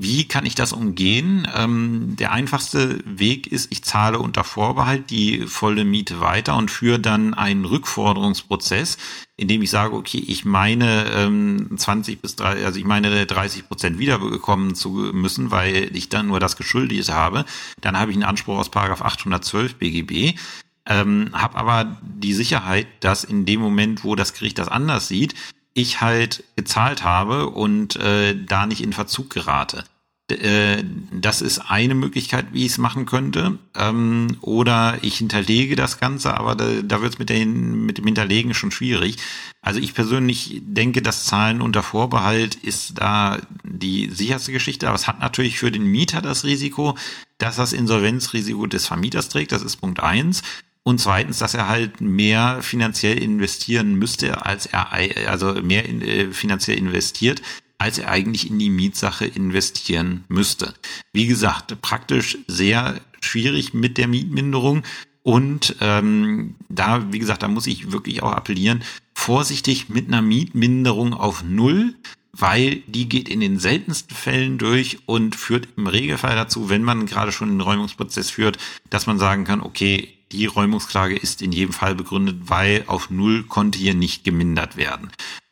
[0.00, 1.48] wie kann ich das umgehen?
[1.56, 7.00] Ähm, der einfachste Weg ist, ich zahle unter Vorbehalt die volle Miete weiter und führe
[7.00, 8.96] dann einen Rückforderungsprozess,
[9.36, 13.98] indem ich sage, okay, ich meine ähm, 20 bis 30, also ich meine 30 Prozent
[13.98, 17.44] wiederbekommen zu müssen, weil ich dann nur das geschuldet habe.
[17.80, 20.38] Dann habe ich einen Anspruch aus Paragraph 812 BGB.
[20.86, 25.34] Ähm, habe aber die Sicherheit, dass in dem Moment, wo das Gericht das anders sieht,
[25.78, 29.84] ich halt gezahlt habe und äh, da nicht in Verzug gerate.
[30.30, 33.58] Äh, das ist eine Möglichkeit, wie ich es machen könnte.
[33.74, 38.52] Ähm, oder ich hinterlege das Ganze, aber da, da wird es mit, mit dem Hinterlegen
[38.54, 39.16] schon schwierig.
[39.62, 45.06] Also ich persönlich denke, das Zahlen unter Vorbehalt ist da die sicherste Geschichte, aber es
[45.06, 46.96] hat natürlich für den Mieter das Risiko,
[47.38, 49.52] dass das Insolvenzrisiko des Vermieters trägt.
[49.52, 50.42] Das ist Punkt eins.
[50.82, 54.92] Und zweitens, dass er halt mehr finanziell investieren müsste, als er,
[55.28, 57.42] also mehr in, äh, finanziell investiert,
[57.78, 60.74] als er eigentlich in die Mietsache investieren müsste.
[61.12, 64.82] Wie gesagt, praktisch sehr schwierig mit der Mietminderung.
[65.22, 68.82] Und ähm, da, wie gesagt, da muss ich wirklich auch appellieren,
[69.14, 71.94] vorsichtig mit einer Mietminderung auf Null,
[72.32, 77.06] weil die geht in den seltensten Fällen durch und führt im Regelfall dazu, wenn man
[77.06, 78.58] gerade schon einen Räumungsprozess führt,
[78.90, 83.44] dass man sagen kann, okay, die Räumungsklage ist in jedem Fall begründet, weil auf Null
[83.44, 85.10] konnte hier nicht gemindert werden.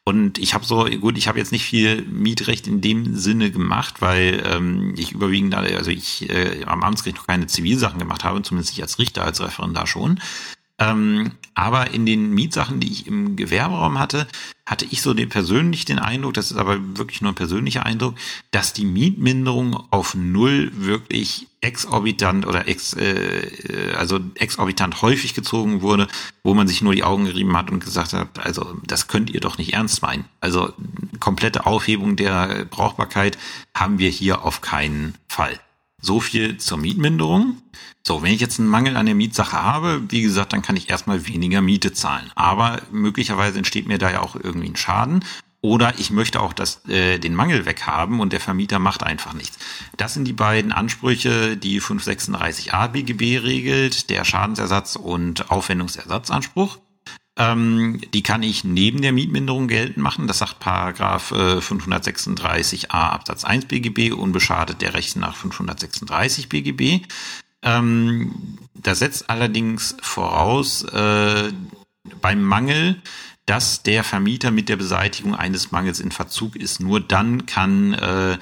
[0.09, 4.01] Und ich habe so, gut, ich habe jetzt nicht viel Mietrecht in dem Sinne gemacht,
[4.01, 8.73] weil ähm, ich überwiegend, also ich äh, am Amtsgericht noch keine Zivilsachen gemacht habe, zumindest
[8.73, 10.21] ich als Richter, als Referendar schon.
[10.79, 14.27] Ähm, aber in den Mietsachen, die ich im Gewerberaum hatte,
[14.67, 18.15] hatte ich so den, persönlich den Eindruck, das ist aber wirklich nur ein persönlicher Eindruck,
[18.51, 26.09] dass die Mietminderung auf Null wirklich exorbitant oder ex, äh, also exorbitant häufig gezogen wurde,
[26.45, 29.41] wo man sich nur die Augen gerieben hat und gesagt hat, also das könnt ihr
[29.41, 30.27] doch nicht ernst meinen.
[30.41, 30.75] Also
[31.21, 33.39] komplette Aufhebung der Brauchbarkeit
[33.75, 35.59] haben wir hier auf keinen Fall.
[36.01, 37.63] So viel zur Mietminderung.
[38.07, 40.91] So, wenn ich jetzt einen Mangel an der Mietsache habe, wie gesagt, dann kann ich
[40.91, 42.31] erstmal weniger Miete zahlen.
[42.35, 45.25] Aber möglicherweise entsteht mir da ja auch irgendwie ein Schaden.
[45.63, 49.59] Oder ich möchte auch das, äh, den Mangel weghaben und der Vermieter macht einfach nichts.
[49.97, 56.79] Das sind die beiden Ansprüche, die 536a BGB regelt, der Schadensersatz und Aufwendungsersatzanspruch.
[57.39, 60.27] Ähm, die kann ich neben der Mietminderung geltend machen.
[60.27, 67.07] Das sagt Paragraph äh, 536a Absatz 1 BGB, unbeschadet der Rechte nach 536 BGB.
[67.63, 71.53] Ähm, das setzt allerdings voraus, äh,
[72.21, 73.03] beim Mangel,
[73.47, 76.81] dass der Vermieter mit der Beseitigung eines Mangels in Verzug ist.
[76.81, 78.39] Nur dann kann, äh,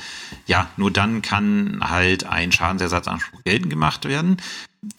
[0.46, 4.38] ja, nur dann kann halt ein Schadensersatzanspruch geltend gemacht werden.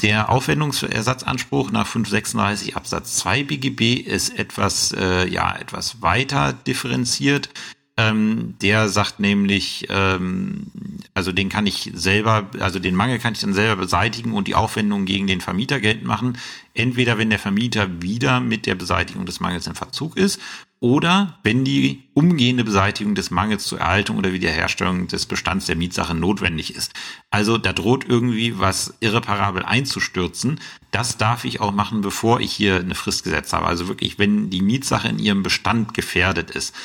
[0.01, 7.49] Der Aufwendungsersatzanspruch nach 536 Absatz 2 BGB ist etwas, äh, ja, etwas weiter differenziert.
[7.97, 10.67] Ähm, der sagt nämlich, ähm,
[11.13, 14.55] also den kann ich selber, also den Mangel kann ich dann selber beseitigen und die
[14.55, 16.37] Aufwendungen gegen den Vermieter geltend machen.
[16.73, 20.41] Entweder wenn der Vermieter wieder mit der Beseitigung des Mangels in Verzug ist
[20.85, 26.13] oder wenn die umgehende Beseitigung des Mangels zur Erhaltung oder Wiederherstellung des Bestands der Mietsache
[26.13, 26.93] notwendig ist.
[27.31, 30.59] Also da droht irgendwie was irreparabel einzustürzen.
[30.91, 33.65] Das darf ich auch machen, bevor ich hier eine Frist gesetzt habe.
[33.65, 36.75] Also wirklich, wenn die Mietsache in ihrem Bestand gefährdet ist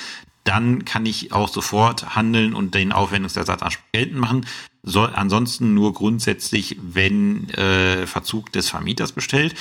[0.45, 4.47] dann kann ich auch sofort handeln und den Aufwendungsersatzanspruch geltend machen.
[4.83, 9.55] Soll ansonsten nur grundsätzlich, wenn äh, Verzug des Vermieters bestellt.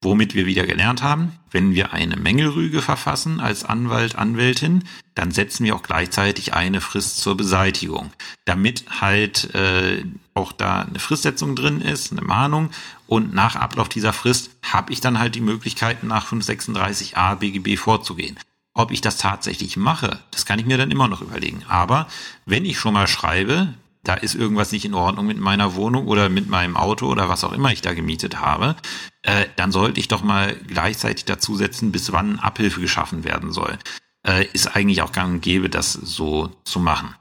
[0.00, 4.84] Womit wir wieder gelernt haben, wenn wir eine Mängelrüge verfassen als Anwalt, Anwältin,
[5.16, 8.12] dann setzen wir auch gleichzeitig eine Frist zur Beseitigung,
[8.44, 12.70] damit halt äh, auch da eine Fristsetzung drin ist, eine Mahnung
[13.08, 18.38] und nach Ablauf dieser Frist habe ich dann halt die Möglichkeit, nach 536a BGB vorzugehen.
[18.74, 21.64] Ob ich das tatsächlich mache, das kann ich mir dann immer noch überlegen.
[21.66, 22.06] Aber
[22.46, 23.74] wenn ich schon mal schreibe,
[24.08, 27.44] da ist irgendwas nicht in Ordnung mit meiner Wohnung oder mit meinem Auto oder was
[27.44, 28.74] auch immer ich da gemietet habe,
[29.20, 33.78] äh, dann sollte ich doch mal gleichzeitig dazusetzen, bis wann Abhilfe geschaffen werden soll.
[34.26, 37.14] Äh, ist eigentlich auch gang und gäbe, das so zu machen.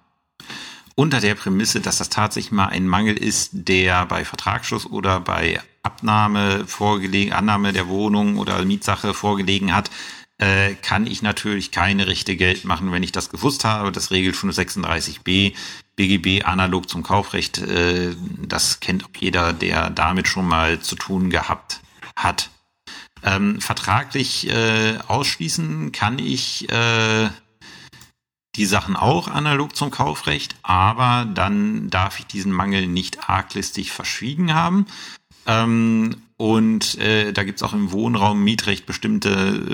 [0.96, 5.60] Unter der Prämisse, dass das tatsächlich mal ein Mangel ist, der bei Vertragsschluss oder bei
[5.84, 9.92] Abnahme vorgelegen, Annahme der Wohnung oder Mietsache vorgelegen hat,
[10.40, 13.92] äh, kann ich natürlich keine Rechte Geld machen, wenn ich das gewusst habe.
[13.92, 15.54] Das regelt 536b
[15.96, 17.58] BGB analog zum Kaufrecht.
[17.58, 21.82] Äh, das kennt auch jeder, der damit schon mal zu tun gehabt
[22.16, 22.50] hat.
[23.24, 27.30] Ähm, vertraglich äh, ausschließen kann ich äh,
[28.56, 34.54] die Sachen auch analog zum Kaufrecht, aber dann darf ich diesen Mangel nicht arglistig verschwiegen
[34.54, 34.86] haben.
[35.48, 39.30] Ähm, und äh, da gibt's auch im Wohnraum Mietrecht bestimmte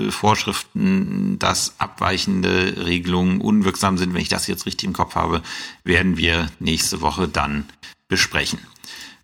[0.06, 4.14] äh, Vorschriften, dass abweichende Regelungen unwirksam sind.
[4.14, 5.42] Wenn ich das jetzt richtig im Kopf habe,
[5.82, 7.66] werden wir nächste Woche dann
[8.08, 8.60] besprechen.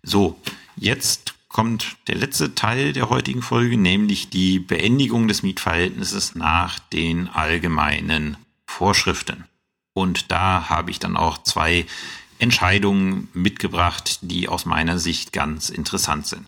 [0.03, 0.39] So,
[0.75, 7.27] jetzt kommt der letzte Teil der heutigen Folge, nämlich die Beendigung des Mietverhältnisses nach den
[7.27, 9.45] allgemeinen Vorschriften.
[9.93, 11.85] Und da habe ich dann auch zwei
[12.41, 16.47] Entscheidungen mitgebracht, die aus meiner Sicht ganz interessant sind.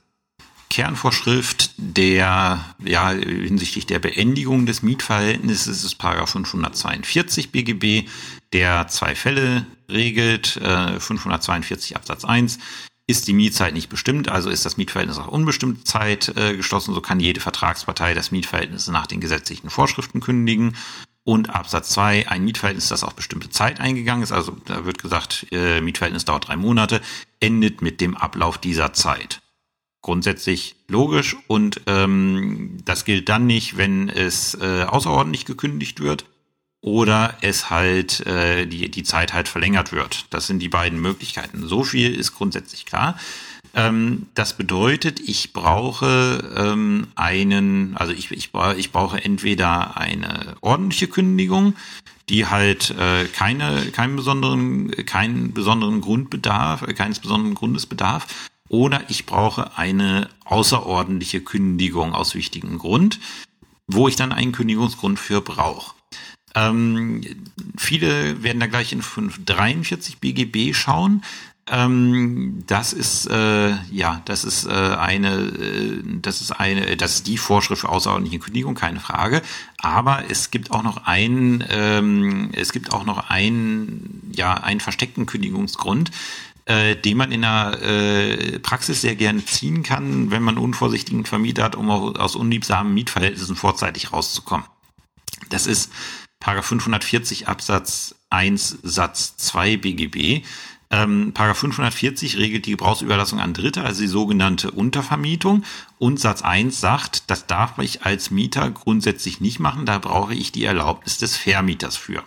[0.74, 8.10] Kernvorschrift der, ja, hinsichtlich der Beendigung des Mietverhältnisses ist Paragraph 542 BGB,
[8.54, 12.58] der zwei Fälle regelt, äh, 542 Absatz 1.
[13.06, 17.02] Ist die Mietzeit nicht bestimmt, also ist das Mietverhältnis auf unbestimmte Zeit äh, geschlossen, so
[17.02, 20.76] kann jede Vertragspartei das Mietverhältnis nach den gesetzlichen Vorschriften kündigen.
[21.26, 25.48] Und Absatz 2, ein Mietverhältnis, das auf bestimmte Zeit eingegangen ist, also da wird gesagt,
[25.52, 27.02] äh, Mietverhältnis dauert drei Monate,
[27.40, 29.42] endet mit dem Ablauf dieser Zeit.
[30.02, 36.26] Grundsätzlich logisch und ähm, das gilt dann nicht, wenn es äh, außerordentlich gekündigt wird
[36.82, 40.26] oder es halt äh, die, die Zeit halt verlängert wird.
[40.32, 41.66] Das sind die beiden Möglichkeiten.
[41.66, 43.18] So viel ist grundsätzlich klar.
[43.74, 51.08] Ähm, das bedeutet, ich brauche ähm, einen, also ich, ich, ich brauche entweder eine ordentliche
[51.08, 51.76] Kündigung,
[52.30, 58.28] die halt äh, keine, keinen besonderen, keinen besonderen Grundbedarf, äh, keines besonderen Grundes bedarf,
[58.70, 63.20] oder ich brauche eine außerordentliche Kündigung aus wichtigem Grund,
[63.88, 65.96] wo ich dann einen Kündigungsgrund für brauche.
[66.56, 67.22] Ähm,
[67.78, 71.24] viele werden da gleich in 543 BGB schauen.
[71.68, 77.28] Ähm, das ist äh, ja, das ist äh, eine, äh, das ist eine, das ist
[77.28, 79.42] die Vorschrift für außerordentliche Kündigung, keine Frage.
[79.78, 85.26] Aber es gibt auch noch einen, ähm, es gibt auch noch einen, ja, einen versteckten
[85.26, 86.12] Kündigungsgrund,
[86.66, 91.64] äh, den man in der äh, Praxis sehr gerne ziehen kann, wenn man unvorsichtigen Vermieter
[91.64, 94.66] hat, um aus unliebsamen Mietverhältnissen vorzeitig rauszukommen.
[95.50, 95.92] Das ist
[96.42, 100.44] Paragraph 540 Absatz 1 Satz 2 BGB.
[100.94, 105.64] Ähm, Paragraph 540 regelt die Gebrauchsüberlassung an Dritte, also die sogenannte Untervermietung.
[105.98, 110.52] Und Satz 1 sagt, das darf ich als Mieter grundsätzlich nicht machen, da brauche ich
[110.52, 112.24] die Erlaubnis des Vermieters für.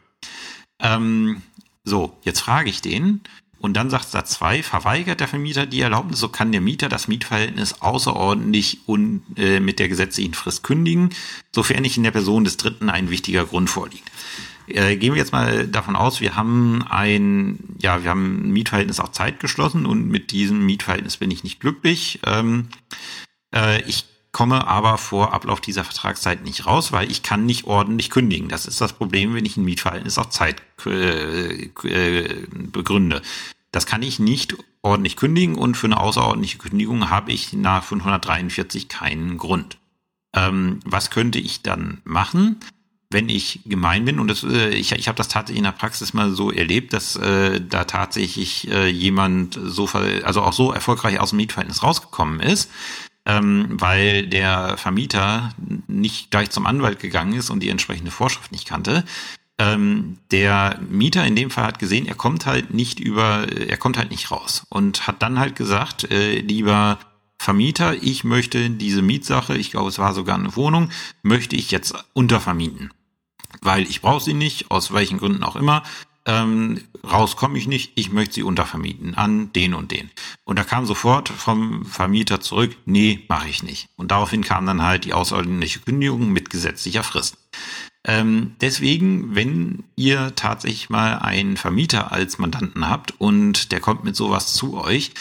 [0.81, 1.43] Ähm,
[1.85, 3.21] so, jetzt frage ich den,
[3.61, 7.07] und dann sagt Satz 2, verweigert der Vermieter die Erlaubnis, so kann der Mieter das
[7.07, 11.11] Mietverhältnis außerordentlich und äh, mit der gesetzlichen Frist kündigen,
[11.55, 14.11] sofern nicht in der Person des Dritten ein wichtiger Grund vorliegt.
[14.67, 19.01] Äh, gehen wir jetzt mal davon aus, wir haben ein, ja, wir haben ein Mietverhältnis
[19.01, 22.21] auf Zeit geschlossen und mit diesem Mietverhältnis bin ich nicht glücklich.
[22.25, 22.69] Ähm,
[23.55, 28.11] äh, ich komme aber vor Ablauf dieser Vertragszeit nicht raus, weil ich kann nicht ordentlich
[28.11, 28.49] kündigen.
[28.49, 33.23] Das ist das Problem, wenn ich ein Mietverhältnis auf Zeit äh, äh, begründe.
[33.73, 38.89] Das kann ich nicht ordentlich kündigen und für eine außerordentliche Kündigung habe ich nach 543
[38.89, 39.79] keinen Grund.
[40.35, 42.61] Ähm, was könnte ich dann machen?
[43.11, 46.13] Wenn ich gemein bin und das, äh, ich, ich habe das tatsächlich in der Praxis
[46.13, 51.31] mal so erlebt, dass äh, da tatsächlich äh, jemand so also auch so erfolgreich aus
[51.31, 52.71] dem Mietverhältnis rausgekommen ist,
[53.25, 55.55] ähm, weil der Vermieter
[55.87, 59.05] nicht gleich zum Anwalt gegangen ist und die entsprechende Vorschrift nicht kannte.
[59.59, 63.97] Ähm, der Mieter in dem Fall hat gesehen, er kommt halt nicht über, er kommt
[63.97, 66.99] halt nicht raus und hat dann halt gesagt, äh, lieber
[67.39, 70.91] Vermieter, ich möchte diese Mietsache, ich glaube, es war sogar eine Wohnung,
[71.23, 72.93] möchte ich jetzt untervermieten.
[73.61, 75.83] Weil ich brauche sie nicht, aus welchen Gründen auch immer.
[76.27, 80.11] ähm, raus komme ich nicht, ich möchte sie untervermieten an den und den.
[80.45, 83.89] Und da kam sofort vom Vermieter zurück, nee, mache ich nicht.
[83.97, 87.39] Und daraufhin kam dann halt die außerordentliche Kündigung mit gesetzlicher Frist.
[88.05, 94.17] Ähm, deswegen, wenn ihr tatsächlich mal einen Vermieter als Mandanten habt und der kommt mit
[94.17, 95.13] sowas zu euch,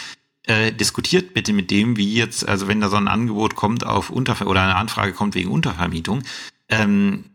[0.47, 4.10] äh, diskutiert bitte mit dem, wie jetzt, also wenn da so ein Angebot kommt auf
[4.10, 6.23] Unterver oder eine Anfrage kommt wegen Untervermietung,
[6.69, 7.25] ähm,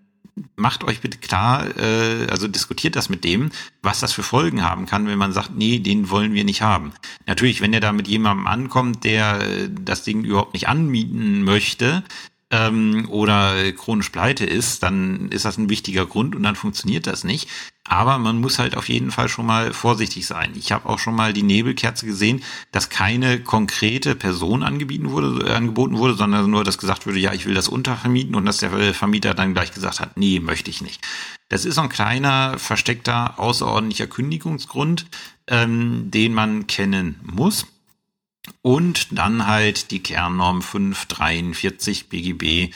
[0.56, 3.50] macht euch bitte klar, äh, also diskutiert das mit dem,
[3.82, 6.92] was das für Folgen haben kann, wenn man sagt, nee, den wollen wir nicht haben.
[7.26, 12.04] Natürlich, wenn ihr da mit jemandem ankommt, der äh, das Ding überhaupt nicht anmieten möchte,
[12.50, 17.24] ähm, oder chronisch pleite ist, dann ist das ein wichtiger Grund und dann funktioniert das
[17.24, 17.48] nicht.
[17.90, 20.52] Aber man muss halt auf jeden Fall schon mal vorsichtig sein.
[20.54, 25.54] Ich habe auch schon mal die Nebelkerze gesehen, dass keine konkrete Person angeboten wurde, äh,
[25.54, 28.94] angeboten wurde, sondern nur, dass gesagt wurde, ja, ich will das untervermieten und dass der
[28.94, 31.04] Vermieter dann gleich gesagt hat, nee, möchte ich nicht.
[31.48, 35.06] Das ist so ein kleiner, versteckter, außerordentlicher Kündigungsgrund,
[35.48, 37.66] ähm, den man kennen muss.
[38.62, 42.72] Und dann halt die Kernnorm 543 BGB.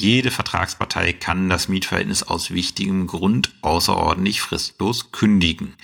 [0.00, 5.74] Jede Vertragspartei kann das Mietverhältnis aus wichtigem Grund außerordentlich fristlos kündigen.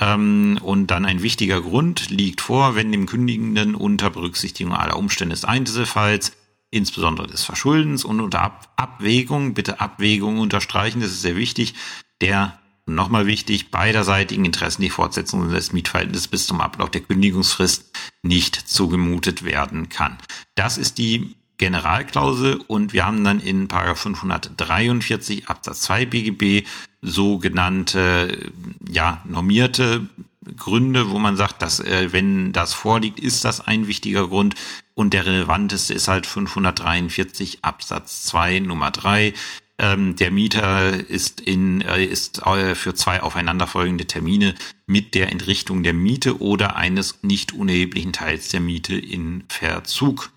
[0.00, 5.34] Ähm, und dann ein wichtiger Grund liegt vor, wenn dem Kündigenden unter Berücksichtigung aller Umstände
[5.34, 6.32] des Einzelfalls,
[6.70, 11.74] insbesondere des Verschuldens und unter Ab Abwägung, bitte Abwägung unterstreichen, das ist sehr wichtig,
[12.20, 18.56] der nochmal wichtig, beiderseitigen Interessen die Fortsetzung des Mietverhältnisses bis zum Ablauf der Kündigungsfrist nicht
[18.56, 20.18] zugemutet werden kann.
[20.54, 26.66] Das ist die Generalklausel und wir haben dann in 543 Absatz 2 BGB
[27.00, 28.50] sogenannte
[28.88, 30.08] ja normierte
[30.56, 34.54] Gründe, wo man sagt, dass äh, wenn das vorliegt, ist das ein wichtiger Grund
[34.94, 39.32] und der relevanteste ist halt 543 Absatz 2 Nummer 3
[39.78, 44.54] ähm, der Mieter ist in äh, ist äh, für zwei aufeinanderfolgende Termine
[44.86, 50.30] mit der Entrichtung der Miete oder eines nicht unerheblichen Teils der Miete in Verzug.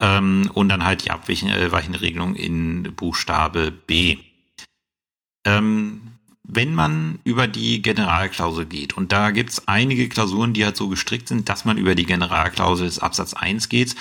[0.00, 4.18] Ähm, und dann halt die abweichende Regelung in Buchstabe B.
[5.46, 10.88] Ähm, wenn man über die Generalklausel geht, und da gibt's einige Klausuren, die halt so
[10.88, 13.96] gestrickt sind, dass man über die Generalklausel des Absatz 1 geht,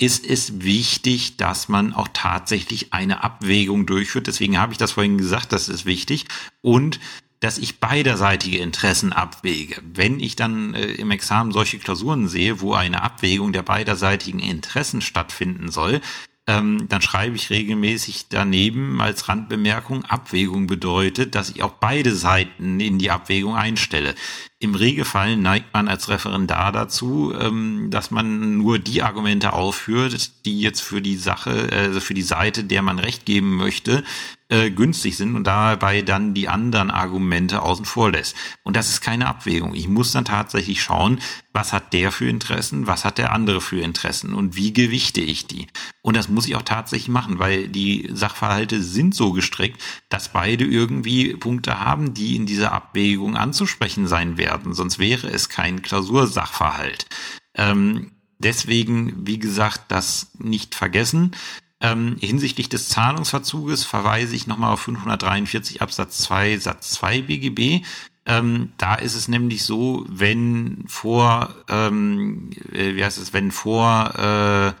[0.00, 4.28] ist es wichtig, dass man auch tatsächlich eine Abwägung durchführt.
[4.28, 6.26] Deswegen habe ich das vorhin gesagt, das ist wichtig.
[6.62, 7.00] Und
[7.40, 9.80] dass ich beiderseitige Interessen abwäge.
[9.82, 15.00] Wenn ich dann äh, im Examen solche Klausuren sehe, wo eine Abwägung der beiderseitigen Interessen
[15.00, 16.00] stattfinden soll,
[16.48, 22.80] ähm, dann schreibe ich regelmäßig daneben als Randbemerkung, Abwägung bedeutet, dass ich auch beide Seiten
[22.80, 24.14] in die Abwägung einstelle.
[24.60, 30.60] Im Regelfall neigt man als Referendar dazu, ähm, dass man nur die Argumente aufführt, die
[30.60, 34.02] jetzt für die Sache, also für die Seite, der man Recht geben möchte,
[34.48, 38.34] äh, günstig sind und dabei dann die anderen Argumente außen vor lässt.
[38.62, 39.74] Und das ist keine Abwägung.
[39.74, 41.20] Ich muss dann tatsächlich schauen,
[41.52, 45.46] was hat der für Interessen, was hat der andere für Interessen und wie gewichte ich
[45.46, 45.66] die.
[46.02, 50.64] Und das muss ich auch tatsächlich machen, weil die Sachverhalte sind so gestrickt, dass beide
[50.64, 54.47] irgendwie Punkte haben, die in dieser Abwägung anzusprechen sein werden.
[54.74, 57.06] Sonst wäre es kein Klausursachverhalt.
[57.54, 61.32] Ähm, deswegen, wie gesagt, das nicht vergessen.
[61.80, 67.84] Ähm, hinsichtlich des Zahlungsverzuges verweise ich nochmal auf 543 Absatz 2 Satz 2 BGB.
[68.26, 74.12] Ähm, da ist es nämlich so, wenn vor, ähm, äh, wie heißt es, wenn vor,
[74.18, 74.72] äh,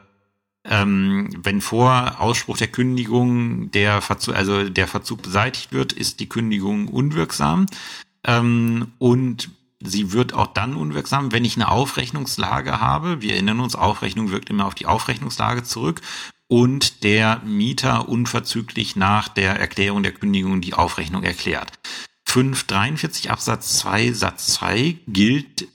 [0.70, 6.28] ähm, wenn vor Ausspruch der Kündigung der Verzug, also der Verzug beseitigt wird, ist die
[6.28, 7.66] Kündigung unwirksam.
[8.24, 13.22] Ähm, und sie wird auch dann unwirksam, wenn ich eine Aufrechnungslage habe.
[13.22, 16.00] Wir erinnern uns, Aufrechnung wirkt immer auf die Aufrechnungslage zurück
[16.48, 21.72] und der Mieter unverzüglich nach der Erklärung der Kündigung die Aufrechnung erklärt.
[22.24, 25.68] 543 Absatz 2 Satz 2 gilt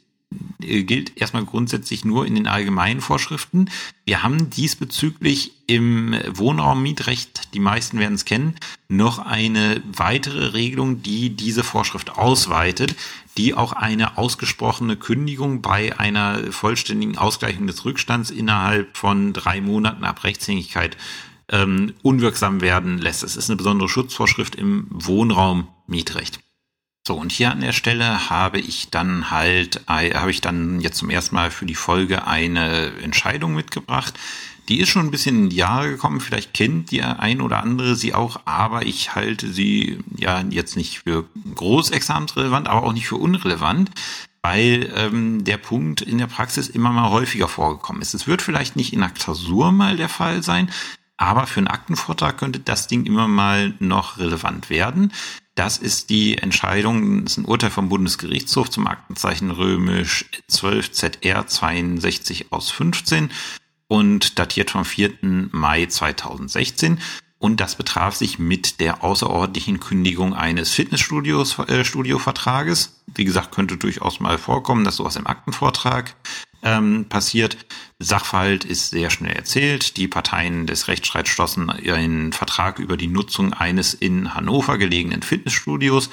[0.59, 3.69] gilt erstmal grundsätzlich nur in den allgemeinen Vorschriften.
[4.05, 8.55] Wir haben diesbezüglich im Wohnraummietrecht, die meisten werden es kennen,
[8.87, 12.95] noch eine weitere Regelung, die diese Vorschrift ausweitet,
[13.37, 20.03] die auch eine ausgesprochene Kündigung bei einer vollständigen Ausgleichung des Rückstands innerhalb von drei Monaten
[20.03, 20.97] ab Rechtshängigkeit
[21.49, 23.23] ähm, unwirksam werden lässt.
[23.23, 26.42] Es ist eine besondere Schutzvorschrift im Wohnraummietrecht.
[27.05, 31.09] So, und hier an der Stelle habe ich dann halt, habe ich dann jetzt zum
[31.09, 34.13] ersten Mal für die Folge eine Entscheidung mitgebracht.
[34.69, 37.97] Die ist schon ein bisschen in die Jahre gekommen, vielleicht kennt die ein oder andere
[37.97, 43.17] sie auch, aber ich halte sie ja jetzt nicht für großexamensrelevant, aber auch nicht für
[43.17, 43.91] unrelevant,
[44.41, 48.13] weil ähm, der Punkt in der Praxis immer mal häufiger vorgekommen ist.
[48.13, 50.69] Es wird vielleicht nicht in der Klausur mal der Fall sein,
[51.17, 55.11] aber für einen Aktenvortrag könnte das Ding immer mal noch relevant werden.
[55.56, 61.45] Das ist die Entscheidung, das ist ein Urteil vom Bundesgerichtshof zum Aktenzeichen römisch 12 ZR
[61.45, 63.30] 62 aus 15
[63.88, 65.12] und datiert vom 4.
[65.51, 66.99] Mai 2016.
[67.38, 71.84] Und das betraf sich mit der außerordentlichen Kündigung eines Fitnessstudios, äh.
[73.16, 76.16] Wie gesagt, könnte durchaus mal vorkommen, dass sowas im Aktenvortrag
[76.64, 77.58] ähm, passiert.
[78.04, 79.97] Sachverhalt ist sehr schnell erzählt.
[79.97, 86.10] Die Parteien des Rechtsstreits schlossen einen Vertrag über die Nutzung eines in Hannover gelegenen Fitnessstudios.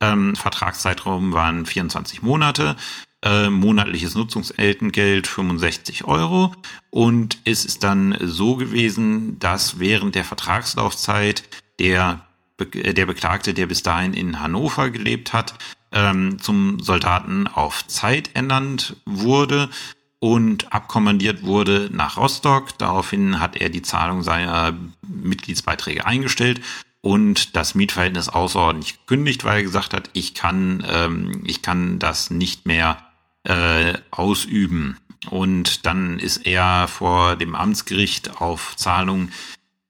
[0.00, 2.76] Ähm, Vertragszeitraum waren 24 Monate
[3.22, 6.54] äh, monatliches Nutzungsentgelt 65 Euro.
[6.90, 11.42] Und es ist dann so gewesen, dass während der Vertragslaufzeit
[11.78, 12.20] der,
[12.58, 15.54] der Beklagte, der bis dahin in Hannover gelebt hat,
[15.92, 19.68] ähm, zum Soldaten auf Zeit ernannt wurde
[20.24, 22.78] und abkommandiert wurde nach Rostock.
[22.78, 24.74] Daraufhin hat er die Zahlung seiner
[25.06, 26.62] Mitgliedsbeiträge eingestellt
[27.02, 32.30] und das Mietverhältnis außerordentlich gekündigt, weil er gesagt hat, ich kann, ähm, ich kann das
[32.30, 32.96] nicht mehr
[33.42, 34.96] äh, ausüben.
[35.28, 39.28] Und dann ist er vor dem Amtsgericht auf Zahlung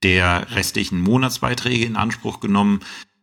[0.02, 2.80] der restlichen Monatsbeiträge in Anspruch genommen.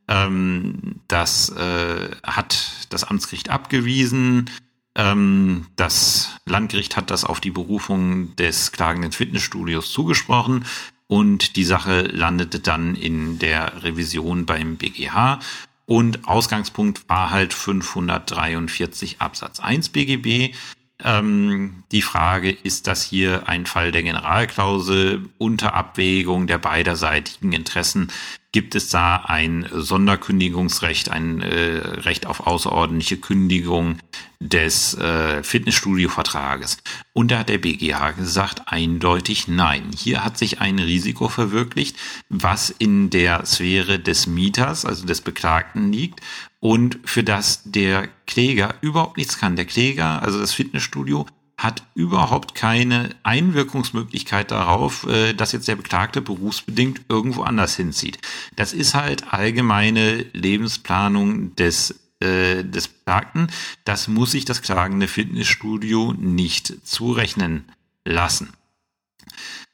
[0.08, 4.50] Ähm, das äh, hat das Amtsgericht abgewiesen.
[4.96, 10.66] Ähm, das Landgericht hat das auf die Berufung des klagenden Fitnessstudios zugesprochen
[11.08, 15.40] und die Sache landete dann in der Revision beim BGH
[15.86, 20.56] und Ausgangspunkt war halt 543 Absatz 1 BGB.
[21.04, 28.12] Ähm, die Frage, ist das hier ein Fall der Generalklausel unter Abwägung der beiderseitigen Interessen?
[28.52, 34.00] Gibt es da ein Sonderkündigungsrecht, ein äh, Recht auf außerordentliche Kündigung
[34.42, 36.78] des äh, Fitnessstudio-Vertrages?
[37.14, 39.92] Und da hat der BGH gesagt, eindeutig nein.
[39.96, 41.96] Hier hat sich ein Risiko verwirklicht,
[42.28, 46.20] was in der Sphäre des Mieters, also des Beklagten liegt
[46.62, 49.58] und für das der Kläger überhaupt nichts kann.
[49.58, 51.26] Der Kläger, also das Fitnessstudio,
[51.58, 58.20] hat überhaupt keine Einwirkungsmöglichkeit darauf, äh, dass jetzt der Beklagte berufsbedingt irgendwo anders hinzieht.
[58.56, 63.48] Das ist halt allgemeine Lebensplanung des äh, des Beklagten.
[63.84, 67.66] Das muss sich das klagende Fitnessstudio nicht zurechnen
[68.06, 68.54] lassen.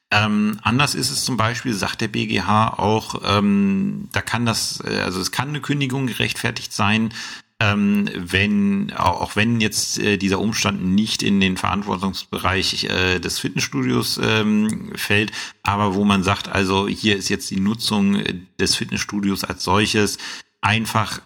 [0.09, 5.01] Ähm, anders ist es zum Beispiel, sagt der BGH auch, ähm, da kann das, äh,
[5.01, 7.13] also es kann eine Kündigung gerechtfertigt sein,
[7.59, 14.19] ähm, wenn, auch wenn jetzt äh, dieser Umstand nicht in den Verantwortungsbereich äh, des Fitnessstudios
[14.23, 15.31] ähm, fällt,
[15.63, 18.23] aber wo man sagt, also hier ist jetzt die Nutzung
[18.59, 20.19] des Fitnessstudios als solches
[20.61, 21.21] einfach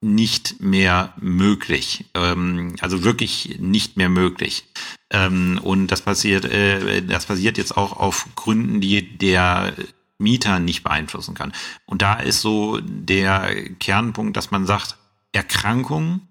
[0.00, 2.06] nicht mehr möglich.
[2.14, 4.64] Ähm, also wirklich nicht mehr möglich.
[5.10, 9.74] Ähm, und das passiert, äh, das passiert jetzt auch auf Gründen, die der
[10.18, 11.52] Mieter nicht beeinflussen kann.
[11.84, 14.96] Und da ist so der Kernpunkt, dass man sagt,
[15.32, 16.22] Erkrankung,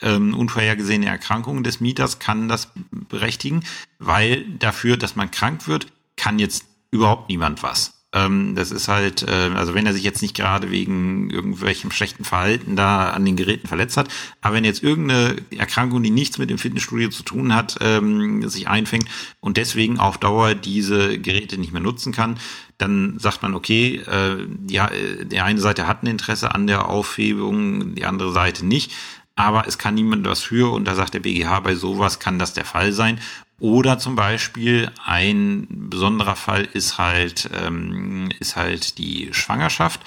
[0.00, 3.64] ähm, unvorhergesehene Erkrankungen des Mieters kann das berechtigen,
[3.98, 8.01] weil dafür, dass man krank wird, kann jetzt überhaupt niemand was.
[8.14, 12.24] Ähm, das ist halt, äh, also wenn er sich jetzt nicht gerade wegen irgendwelchem schlechten
[12.24, 14.08] Verhalten da an den Geräten verletzt hat,
[14.42, 18.68] aber wenn jetzt irgendeine Erkrankung, die nichts mit dem Fitnessstudio zu tun hat, ähm, sich
[18.68, 19.06] einfängt
[19.40, 22.38] und deswegen auf Dauer diese Geräte nicht mehr nutzen kann,
[22.76, 24.90] dann sagt man, okay, äh, ja,
[25.22, 28.92] die eine Seite hat ein Interesse an der Aufhebung, die andere Seite nicht.
[29.34, 32.52] Aber es kann niemand was für und da sagt der BGH, bei sowas kann das
[32.52, 33.18] der Fall sein.
[33.62, 40.00] Oder zum Beispiel ein besonderer Fall ist halt, ähm, ist halt die Schwangerschaft,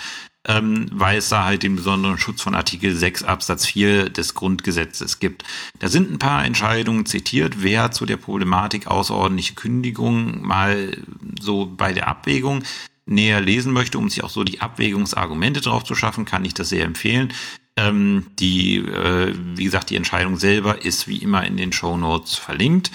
[0.45, 5.21] ähm, weil es da halt den besonderen Schutz von Artikel 6 Absatz 4 des Grundgesetzes
[5.21, 5.45] gibt.
[5.79, 7.63] Da sind ein paar Entscheidungen zitiert.
[7.63, 10.97] Wer zu der Problematik außerordentliche Kündigung mal
[11.39, 12.61] so bei der Abwägung
[13.05, 16.67] näher lesen möchte, um sich auch so die Abwägungsargumente drauf zu schaffen, kann ich das
[16.67, 17.31] sehr empfehlen.
[17.77, 22.35] Ähm, die, äh, wie gesagt, die Entscheidung selber ist wie immer in den Show Notes
[22.35, 22.91] verlinkt.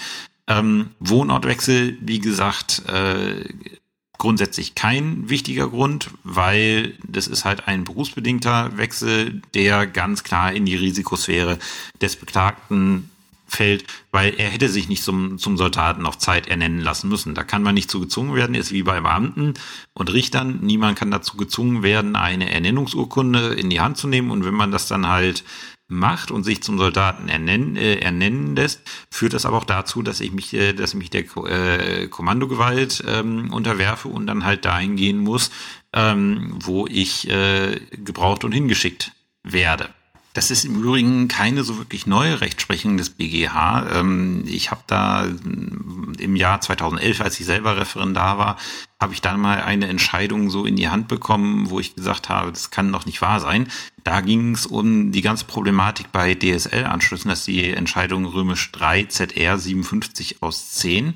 [0.51, 3.45] Ähm, Wohnortwechsel, wie gesagt, äh,
[4.17, 10.65] grundsätzlich kein wichtiger Grund, weil das ist halt ein berufsbedingter Wechsel, der ganz klar in
[10.65, 11.57] die Risikosphäre
[12.01, 13.09] des Beklagten
[13.47, 17.33] fällt, weil er hätte sich nicht zum, zum Soldaten auf Zeit ernennen lassen müssen.
[17.33, 19.53] Da kann man nicht zu gezwungen werden, ist wie bei Beamten
[19.93, 20.59] und Richtern.
[20.61, 24.31] Niemand kann dazu gezwungen werden, eine Ernennungsurkunde in die Hand zu nehmen.
[24.31, 25.45] Und wenn man das dann halt
[25.91, 30.21] macht und sich zum Soldaten ernennen, äh, ernennen lässt, führt das aber auch dazu, dass
[30.21, 34.95] ich mich, äh, dass ich mich der äh, Kommandogewalt ähm, unterwerfe und dann halt dahin
[34.95, 35.51] gehen muss,
[35.93, 39.11] ähm, wo ich äh, gebraucht und hingeschickt
[39.43, 39.89] werde.
[40.33, 43.99] Das ist im Übrigen keine so wirklich neue Rechtsprechung des BGH.
[43.99, 45.27] Ähm, ich habe da
[46.19, 48.57] im Jahr 2011, als ich selber Referendar war,
[48.99, 52.51] habe ich dann mal eine Entscheidung so in die Hand bekommen, wo ich gesagt habe,
[52.51, 53.67] das kann doch nicht wahr sein.
[54.03, 59.57] Da ging es um die ganze Problematik bei DSL-Anschlüssen, dass die Entscheidung römisch 3 ZR
[59.57, 61.15] 57 aus 10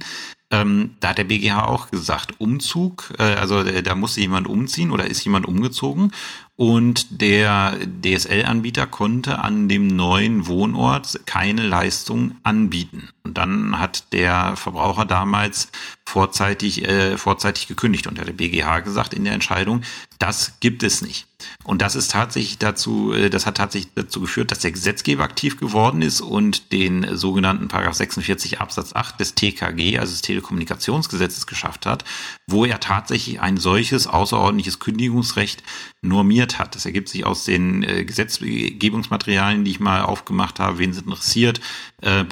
[0.51, 4.91] ähm, da hat der BGH auch gesagt, Umzug, äh, also äh, da musste jemand umziehen
[4.91, 6.11] oder ist jemand umgezogen
[6.56, 13.10] und der DSL-Anbieter konnte an dem neuen Wohnort keine Leistung anbieten.
[13.26, 15.69] Und dann hat der Verbraucher damals
[16.07, 19.82] vorzeitig, äh, vorzeitig gekündigt und hat der BGH gesagt in der Entscheidung,
[20.19, 21.28] das gibt es nicht.
[21.63, 25.59] Und das ist tatsächlich dazu, äh, das hat tatsächlich dazu geführt, dass der Gesetzgeber aktiv
[25.59, 31.86] geworden ist und den sogenannten Paragraph 46 Absatz 8 des TKG, also des Telekommunikationsgesetzes, geschafft
[31.86, 32.05] hat,
[32.47, 35.63] wo er tatsächlich ein solches außerordentliches Kündigungsrecht
[36.01, 36.76] normiert hat.
[36.76, 41.59] Das ergibt sich aus den äh, Gesetzgebungsmaterialien, die ich mal aufgemacht habe, wen es interessiert.
[42.01, 42.23] Äh,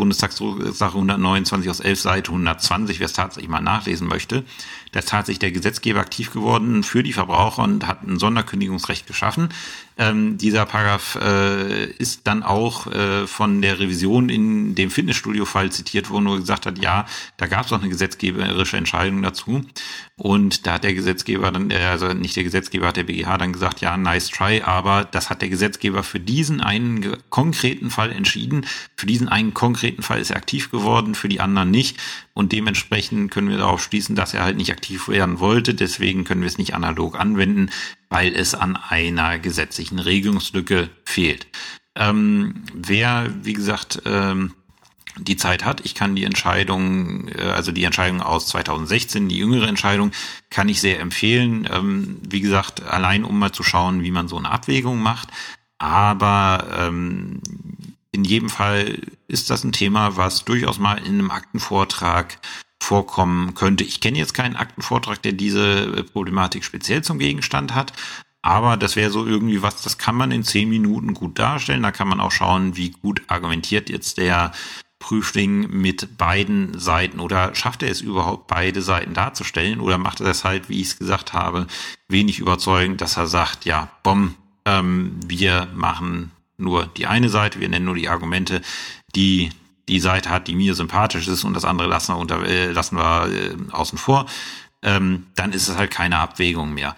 [0.83, 4.43] Bundestagssache 129 aus 11 Seite 120, wer es tatsächlich mal nachlesen möchte.
[4.91, 9.49] Da ist tatsächlich der Gesetzgeber aktiv geworden für die Verbraucher und hat ein Sonderkündigungsrecht geschaffen.
[9.97, 16.09] Ähm, dieser Paragraph äh, ist dann auch äh, von der Revision in dem Fitnessstudio-Fall zitiert
[16.09, 17.05] worden, wo gesagt hat, ja,
[17.37, 19.61] da gab es auch eine gesetzgeberische Entscheidung dazu.
[20.15, 23.53] Und da hat der Gesetzgeber dann, äh, also nicht der Gesetzgeber, hat der BGH dann
[23.53, 28.65] gesagt, ja, nice try, aber das hat der Gesetzgeber für diesen einen konkreten Fall entschieden.
[28.95, 31.97] Für diesen einen konkreten Fall ist er aktiv geworden, für die anderen nicht.
[32.33, 35.73] Und dementsprechend können wir darauf schließen, dass er halt nicht aktiv werden wollte.
[35.73, 37.69] Deswegen können wir es nicht analog anwenden
[38.13, 41.47] weil es an einer gesetzlichen Regelungslücke fehlt.
[41.95, 44.53] Ähm, wer, wie gesagt, ähm,
[45.17, 49.67] die Zeit hat, ich kann die Entscheidung, äh, also die Entscheidung aus 2016, die jüngere
[49.67, 50.11] Entscheidung,
[50.51, 51.67] kann ich sehr empfehlen.
[51.71, 55.29] Ähm, wie gesagt, allein um mal zu schauen, wie man so eine Abwägung macht.
[55.79, 57.41] Aber ähm,
[58.13, 62.37] in jedem Fall ist das ein Thema, was durchaus mal in einem Aktenvortrag
[62.81, 63.83] vorkommen könnte.
[63.83, 67.91] Ich kenne jetzt keinen Aktenvortrag, der diese äh, Problematik speziell zum Gegenstand hat.
[68.43, 71.81] Aber das wäre so irgendwie was, das kann man in zehn Minuten gut darstellen.
[71.81, 74.51] Da kann man auch schauen, wie gut argumentiert jetzt der
[74.99, 80.27] Prüfling mit beiden Seiten oder schafft er es überhaupt, beide Seiten darzustellen oder macht er
[80.27, 81.67] das halt, wie ich es gesagt habe,
[82.07, 84.35] wenig überzeugend, dass er sagt, ja, bom,
[84.65, 86.31] ähm, wir machen
[86.63, 88.61] nur die eine Seite, wir nennen nur die Argumente,
[89.15, 89.51] die
[89.89, 92.97] die Seite hat, die mir sympathisch ist und das andere lassen wir, unter, äh, lassen
[92.97, 94.25] wir äh, außen vor,
[94.81, 96.95] ähm, dann ist es halt keine Abwägung mehr.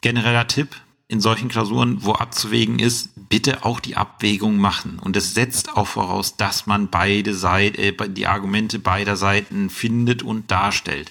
[0.00, 0.76] Genereller Tipp
[1.08, 4.98] in solchen Klausuren, wo abzuwägen ist, bitte auch die Abwägung machen.
[4.98, 10.22] Und es setzt auch voraus, dass man beide Seiten, äh, die Argumente beider Seiten findet
[10.22, 11.10] und darstellt.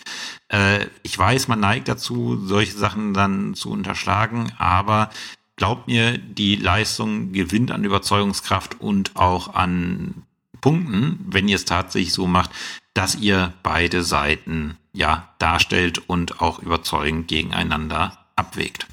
[0.49, 5.09] Äh, ich weiß, man neigt dazu, solche Sachen dann zu unterschlagen, aber
[5.57, 10.23] glaubt mir, die Leistung gewinnt an Überzeugungskraft und auch an
[10.61, 12.51] punkten, wenn ihr es tatsächlich so macht,
[12.93, 18.87] dass ihr beide Seiten ja darstellt und auch überzeugend gegeneinander abwägt.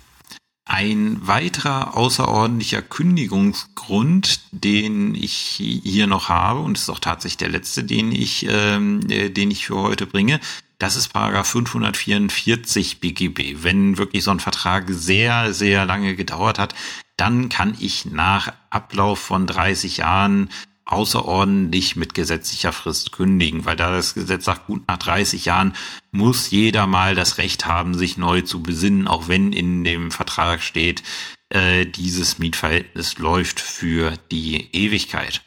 [0.66, 7.84] Ein weiterer außerordentlicher Kündigungsgrund, den ich hier noch habe, und ist auch tatsächlich der letzte,
[7.84, 10.40] den ich, ähm, äh, den ich für heute bringe,
[10.84, 13.62] das ist Paragraph 544 BGB.
[13.62, 16.74] Wenn wirklich so ein Vertrag sehr, sehr lange gedauert hat,
[17.16, 20.50] dann kann ich nach Ablauf von 30 Jahren
[20.84, 25.72] außerordentlich mit gesetzlicher Frist kündigen, weil da das Gesetz sagt, gut nach 30 Jahren
[26.12, 30.62] muss jeder mal das Recht haben, sich neu zu besinnen, auch wenn in dem Vertrag
[30.62, 31.02] steht,
[31.48, 35.40] äh, dieses Mietverhältnis läuft für die Ewigkeit.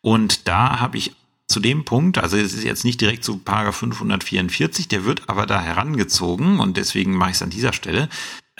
[0.00, 1.12] Und da habe ich
[1.50, 5.46] zu dem Punkt, also es ist jetzt nicht direkt zu Paragraph 544, der wird aber
[5.46, 8.08] da herangezogen und deswegen mache ich es an dieser Stelle.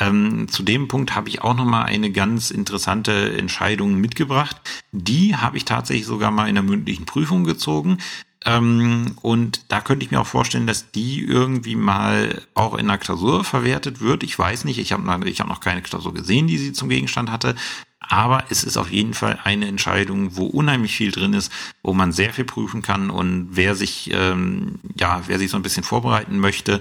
[0.00, 4.56] Ähm, zu dem Punkt habe ich auch nochmal eine ganz interessante Entscheidung mitgebracht.
[4.92, 7.98] Die habe ich tatsächlich sogar mal in der mündlichen Prüfung gezogen.
[8.46, 12.96] Ähm, und da könnte ich mir auch vorstellen, dass die irgendwie mal auch in der
[12.96, 14.22] Klausur verwertet wird.
[14.22, 16.88] Ich weiß nicht, ich habe noch, ich hab noch keine Klausur gesehen, die sie zum
[16.88, 17.54] Gegenstand hatte.
[18.00, 22.12] Aber es ist auf jeden Fall eine Entscheidung, wo unheimlich viel drin ist, wo man
[22.12, 23.10] sehr viel prüfen kann.
[23.10, 26.80] Und wer sich, ähm, ja, wer sich so ein bisschen vorbereiten möchte,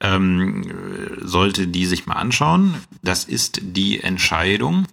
[0.00, 2.74] ähm, sollte die sich mal anschauen.
[3.02, 4.86] Das ist die Entscheidung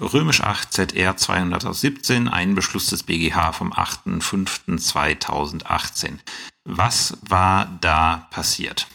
[0.00, 6.18] Römisch 8 ZR 217, ein Beschluss des BGH vom 8.5.2018.
[6.64, 8.86] Was war da passiert?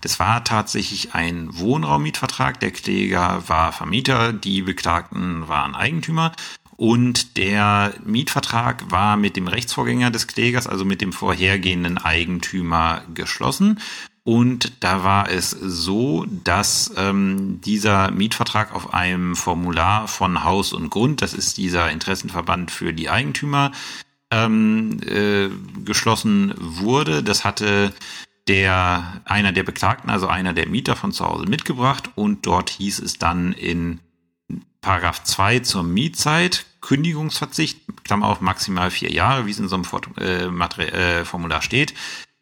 [0.00, 2.60] Das war tatsächlich ein Wohnraummietvertrag.
[2.60, 6.30] Der Kläger war Vermieter, die Beklagten waren Eigentümer.
[6.76, 13.80] Und der Mietvertrag war mit dem Rechtsvorgänger des Klägers, also mit dem vorhergehenden Eigentümer, geschlossen.
[14.26, 20.90] Und da war es so, dass ähm, dieser Mietvertrag auf einem Formular von Haus und
[20.90, 23.70] Grund, das ist dieser Interessenverband für die Eigentümer,
[24.32, 25.48] ähm, äh,
[25.84, 27.22] geschlossen wurde.
[27.22, 27.92] Das hatte
[28.48, 32.98] der einer der Beklagten, also einer der Mieter von zu Hause mitgebracht und dort hieß
[32.98, 34.00] es dann in
[34.80, 39.84] Paragraph 2 zur Mietzeit Kündigungsverzicht, Klammer auf maximal vier Jahre, wie es in so einem
[40.18, 40.46] äh,
[40.82, 41.94] äh, Formular steht,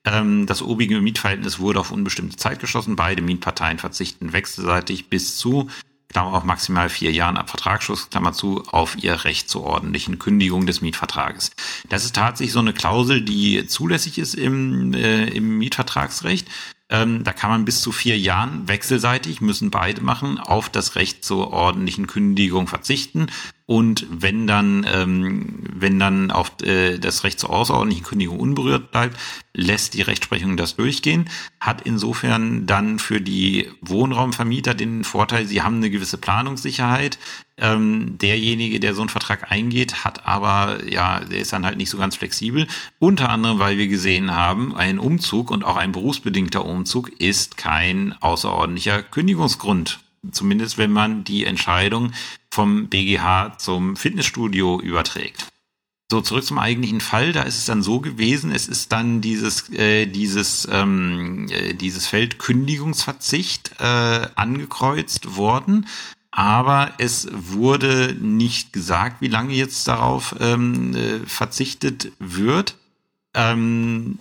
[0.05, 2.95] das obige Mietverhältnis wurde auf unbestimmte Zeit geschlossen.
[2.95, 5.71] Beide Mietparteien verzichten wechselseitig bis zu,
[6.15, 10.65] Klammer auf maximal vier Jahren ab Vertragsschluss, Klammer zu, auf ihr Recht zur ordentlichen Kündigung
[10.65, 11.51] des Mietvertrages.
[11.89, 16.47] Das ist tatsächlich so eine Klausel, die zulässig ist im, äh, im Mietvertragsrecht.
[16.91, 21.25] Ähm, da kann man bis zu vier Jahren wechselseitig, müssen beide machen, auf das Recht
[21.25, 23.29] zur ordentlichen Kündigung verzichten.
[23.67, 29.19] Und wenn dann, ähm, wenn dann auf äh, das Recht zur außerordentlichen Kündigung unberührt bleibt,
[29.55, 31.31] lässt die Rechtsprechung das durchgehen.
[31.59, 37.19] Hat insofern dann für die Wohnraumvermieter den Vorteil, sie haben eine gewisse Planungssicherheit.
[37.57, 41.91] Ähm, derjenige, der so einen Vertrag eingeht, hat aber, ja, der ist dann halt nicht
[41.91, 42.67] so ganz flexibel.
[42.99, 48.15] Unter anderem, weil wir gesehen haben, ein Umzug und auch ein berufsbedingter Umzug ist kein
[48.21, 50.01] außerordentlicher Kündigungsgrund
[50.33, 52.13] Zumindest wenn man die Entscheidung
[52.51, 55.49] vom BGH zum Fitnessstudio überträgt.
[56.11, 57.33] So, zurück zum eigentlichen Fall.
[57.33, 62.07] Da ist es dann so gewesen, es ist dann dieses, äh, dieses, ähm, äh, dieses
[62.07, 65.87] Feld Kündigungsverzicht äh, angekreuzt worden.
[66.37, 72.77] Aber es wurde nicht gesagt, wie lange jetzt darauf ähm, äh, verzichtet wird.
[73.35, 74.19] Ähm,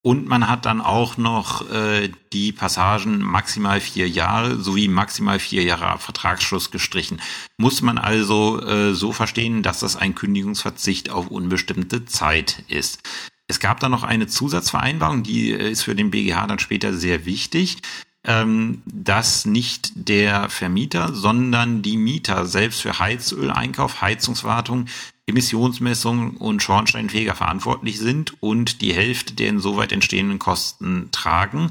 [0.00, 5.64] und man hat dann auch noch äh, die Passagen maximal vier Jahre sowie maximal vier
[5.64, 7.20] Jahre Vertragsschluss gestrichen.
[7.58, 13.00] Muss man also äh, so verstehen, dass das ein Kündigungsverzicht auf unbestimmte Zeit ist.
[13.48, 17.26] Es gab dann noch eine Zusatzvereinbarung, die äh, ist für den BGH dann später sehr
[17.26, 17.82] wichtig
[18.24, 24.86] ähm, dass nicht der Vermieter, sondern die Mieter selbst für Heizöleinkauf, Heizungswartung,
[25.26, 31.70] Emissionsmessung und Schornsteinfeger verantwortlich sind und die Hälfte der insoweit entstehenden Kosten tragen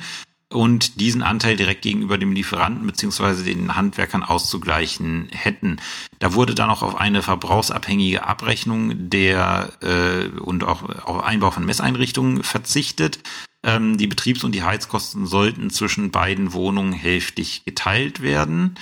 [0.52, 5.78] und diesen Anteil direkt gegenüber dem Lieferanten beziehungsweise den Handwerkern auszugleichen hätten.
[6.18, 11.66] Da wurde dann auch auf eine verbrauchsabhängige Abrechnung der äh, und auch auf Einbau von
[11.66, 13.20] Messeinrichtungen verzichtet.
[13.64, 18.78] Ähm, die Betriebs- und die Heizkosten sollten zwischen beiden Wohnungen hälftig geteilt werden.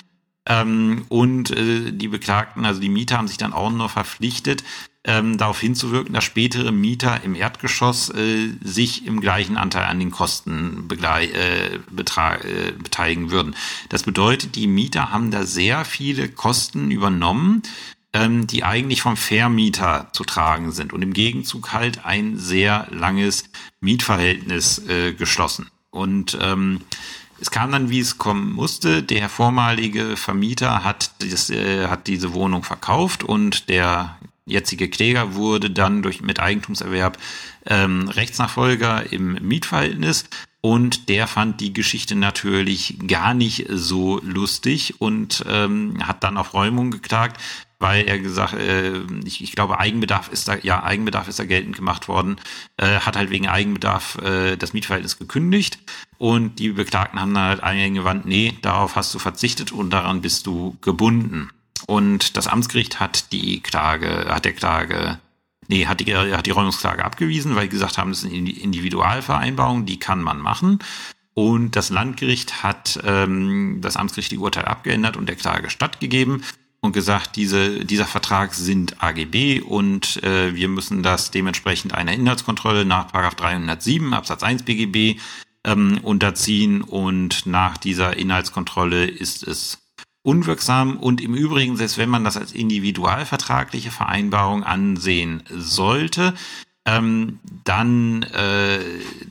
[0.46, 4.64] Ähm, und äh, die Beklagten, also die Mieter, haben sich dann auch nur verpflichtet,
[5.08, 10.12] ähm, darauf hinzuwirken, dass spätere Mieter im Erdgeschoss äh, sich im gleichen Anteil an den
[10.12, 13.56] Kosten äh, äh, beteiligen würden.
[13.90, 17.64] Das bedeutet, die Mieter haben da sehr viele Kosten übernommen,
[18.18, 23.46] ähm, die eigentlich vom Vermieter zu tragen sind und im Gegenzug halt ein sehr langes
[23.80, 25.70] Mietverhältnis äh, geschlossen.
[25.92, 26.82] Und ähm,
[27.40, 29.04] es kam dann, wie es kommen musste.
[29.04, 35.70] Der vormalige Vermieter hat, das, äh, hat diese Wohnung verkauft und der jetzige Kläger wurde
[35.70, 37.18] dann durch mit Eigentumserwerb
[37.66, 40.26] ähm, Rechtsnachfolger im Mietverhältnis
[40.62, 46.54] und der fand die Geschichte natürlich gar nicht so lustig und ähm, hat dann auf
[46.54, 47.40] Räumung geklagt,
[47.80, 51.76] weil er gesagt, äh, ich, ich glaube, Eigenbedarf ist da, ja, Eigenbedarf ist da geltend
[51.76, 52.38] gemacht worden,
[52.78, 55.80] äh, hat halt wegen Eigenbedarf äh, das Mietverhältnis gekündigt
[56.18, 60.48] und die Beklagten haben dann halt eingewandt, nee, darauf hast du verzichtet und daran bist
[60.48, 61.50] du gebunden.
[61.86, 65.20] Und das Amtsgericht hat die Klage, hat der Klage,
[65.68, 69.86] nee, hat die, hat die Räumungsklage abgewiesen, weil die gesagt haben, das ist eine Individualvereinbarung,
[69.86, 70.80] die kann man machen.
[71.36, 76.44] Und das Landgericht hat ähm, das Amtsgericht die Urteil abgeändert und der Klage stattgegeben
[76.88, 82.86] und gesagt, diese, dieser Vertrag sind AGB und äh, wir müssen das dementsprechend einer Inhaltskontrolle
[82.86, 85.20] nach 307 Absatz 1 BGB
[85.66, 86.82] ähm, unterziehen.
[86.82, 89.80] Und nach dieser Inhaltskontrolle ist es
[90.24, 90.98] unwirksam.
[90.98, 96.34] Und im Übrigen, selbst wenn man das als individualvertragliche Vereinbarung ansehen sollte,
[96.88, 98.80] ähm, dann, äh,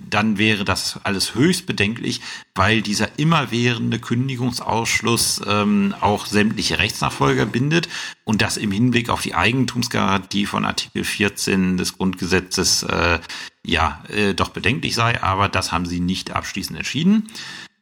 [0.08, 2.20] dann wäre das alles höchst bedenklich,
[2.54, 7.88] weil dieser immerwährende Kündigungsausschluss ähm, auch sämtliche Rechtsnachfolger bindet
[8.24, 13.20] und das im Hinblick auf die Eigentumsgarantie von Artikel 14 des Grundgesetzes äh,
[13.64, 17.28] ja äh, doch bedenklich sei, aber das haben sie nicht abschließend entschieden.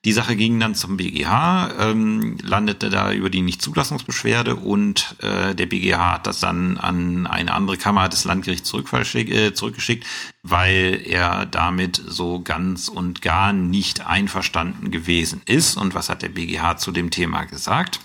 [0.05, 5.65] Die Sache ging dann zum BGH, ähm, landete da über die Nichtzulassungsbeschwerde und äh, der
[5.65, 10.07] BGH hat das dann an eine andere Kammer des Landgerichts äh, zurückgeschickt,
[10.43, 15.79] weil er damit so ganz und gar nicht einverstanden gewesen ist.
[15.79, 18.01] Und was hat der BGH zu dem Thema gesagt?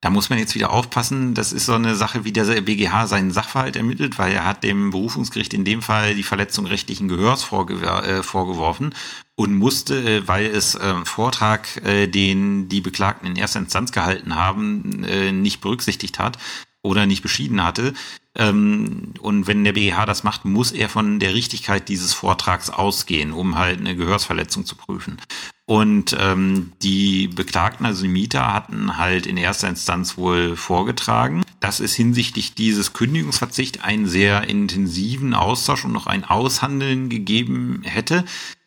[0.00, 1.34] Da muss man jetzt wieder aufpassen.
[1.34, 4.90] Das ist so eine Sache, wie der BGH seinen Sachverhalt ermittelt, weil er hat dem
[4.90, 8.92] Berufungsgericht in dem Fall die Verletzung rechtlichen Gehörs vorge äh, vorgeworfen
[9.36, 14.34] und musste, äh, weil es äh, Vortrag, äh, den die Beklagten in erster Instanz gehalten
[14.34, 16.38] haben, äh, nicht berücksichtigt hat
[16.82, 17.92] oder nicht beschieden hatte.
[18.34, 23.32] Ähm, und wenn der BGH das macht, muss er von der Richtigkeit dieses Vortrags ausgehen,
[23.32, 25.18] um halt eine Gehörsverletzung zu prüfen.
[25.66, 31.80] Und ähm, die Beklagten, also die Mieter, hatten halt in erster Instanz wohl vorgetragen, dass
[31.80, 38.24] es hinsichtlich dieses Kündigungsverzicht einen sehr intensiven Austausch und noch ein Aushandeln gegeben hätte,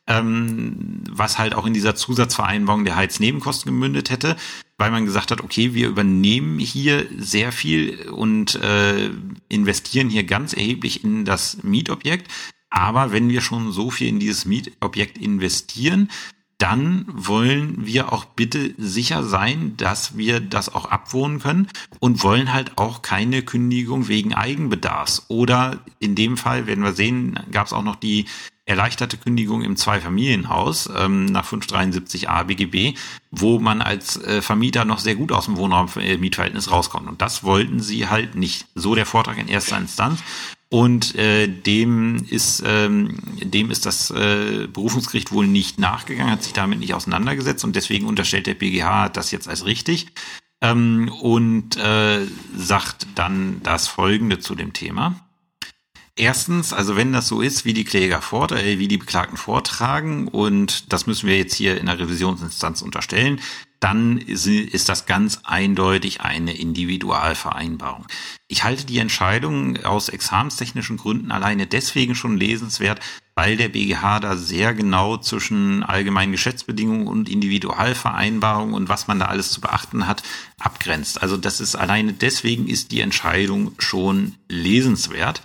[0.10, 4.36] ähm, was halt auch in dieser Zusatzvereinbarung der Heiznebenkosten gemündet hätte,
[4.78, 9.12] weil man gesagt hat, okay, wir übernehmen hier sehr viel und äh,
[9.48, 12.28] investieren hier ganz erheblich in das Mietobjekt.
[12.72, 16.10] Aber wenn wir schon so viel in dieses Mietobjekt investieren,
[16.60, 22.54] dann wollen wir auch bitte sicher sein, dass wir das auch abwohnen können und wollen
[22.54, 25.26] halt auch keine Kündigung wegen Eigenbedarfs.
[25.30, 28.26] Oder in dem Fall, werden wir sehen, gab es auch noch die
[28.66, 32.98] erleichterte Kündigung im Zweifamilienhaus ähm, nach 573a BGB,
[33.32, 37.08] wo man als äh, Vermieter noch sehr gut aus dem Wohnraum-Mietverhältnis äh, rauskommt.
[37.08, 38.68] Und das wollten sie halt nicht.
[38.76, 40.20] So der Vortrag in erster Instanz.
[40.72, 46.54] Und äh, dem ist ähm, dem ist das äh, Berufungsgericht wohl nicht nachgegangen, hat sich
[46.54, 50.14] damit nicht auseinandergesetzt und deswegen unterstellt der BGH das jetzt als richtig
[50.62, 52.20] ähm, und äh,
[52.56, 55.16] sagt dann das Folgende zu dem Thema.
[56.16, 60.28] Erstens, also wenn das so ist, wie die Kläger fort, äh, wie die Beklagten vortragen,
[60.28, 63.40] und das müssen wir jetzt hier in der Revisionsinstanz unterstellen,
[63.80, 68.08] dann ist das ganz eindeutig eine Individualvereinbarung.
[68.48, 73.00] Ich halte die Entscheidung aus examenstechnischen Gründen alleine deswegen schon lesenswert,
[73.36, 79.28] weil der BGH da sehr genau zwischen allgemeinen Geschäftsbedingungen und Individualvereinbarung und was man da
[79.28, 80.24] alles zu beachten hat,
[80.60, 81.22] abgrenzt.
[81.22, 85.44] Also das ist alleine deswegen ist die Entscheidung schon lesenswert.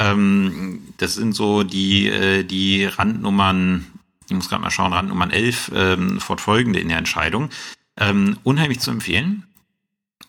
[0.00, 3.86] Ähm, das sind so die, äh, die Randnummern,
[4.28, 7.48] ich muss gerade mal schauen, Randnummern 11 ähm, fortfolgende in der Entscheidung.
[7.98, 9.44] Ähm, unheimlich zu empfehlen.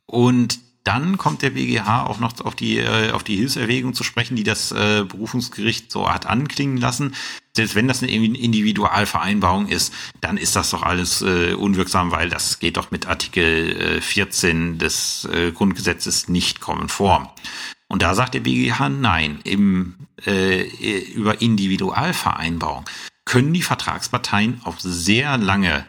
[0.06, 4.36] Und dann kommt der BGH auch noch auf die, äh, auf die Hilfserwägung zu sprechen,
[4.36, 7.14] die das äh, Berufungsgericht so hat anklingen lassen.
[7.54, 12.60] Selbst wenn das eine Individualvereinbarung ist, dann ist das doch alles äh, unwirksam, weil das
[12.60, 17.30] geht doch mit Artikel äh, 14 des äh, Grundgesetzes nicht konform.
[17.88, 19.41] Und da sagt der BGH nein.
[19.43, 19.95] Im,
[20.26, 20.64] äh,
[21.14, 22.86] über Individualvereinbarung
[23.30, 25.86] können die Vertragsparteien auf sehr lange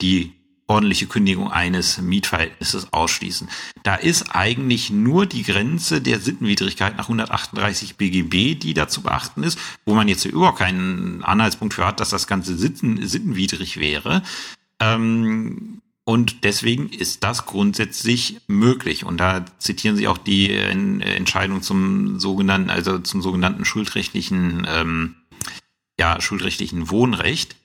[0.00, 0.32] die
[0.68, 3.48] ordentliche Kündigung eines Mietverhältnisses ausschließen.
[3.82, 9.42] Da ist eigentlich nur die Grenze der Sittenwidrigkeit nach 138 BGB, die da zu beachten
[9.42, 14.22] ist, wo man jetzt überhaupt keinen Anhaltspunkt für hat, dass das Ganze sitten, sittenwidrig wäre.
[14.78, 19.04] Ähm, und deswegen ist das grundsätzlich möglich.
[19.04, 25.16] Und da zitieren Sie auch die äh, Entscheidung zum sogenannten, also zum sogenannten schuldrechtlichen, ähm,
[25.98, 27.56] ja, schuldrechtlichen Wohnrecht.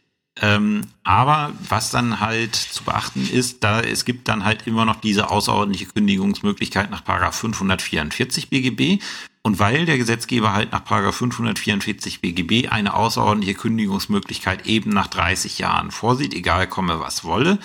[0.42, 5.02] Ähm, aber was dann halt zu beachten ist, da es gibt dann halt immer noch
[5.02, 9.04] diese außerordentliche Kündigungsmöglichkeit nach Paragraph 544 BGB.
[9.42, 15.60] Und weil der Gesetzgeber halt nach Paragraph 544 BGB eine außerordentliche Kündigungsmöglichkeit eben nach 30
[15.60, 17.58] Jahren vorsieht, egal komme was wolle,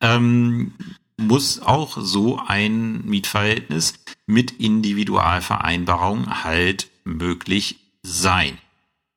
[0.00, 0.72] ähm,
[1.16, 3.94] muss auch so ein Mietverhältnis
[4.26, 8.58] mit Individualvereinbarung halt möglich sein.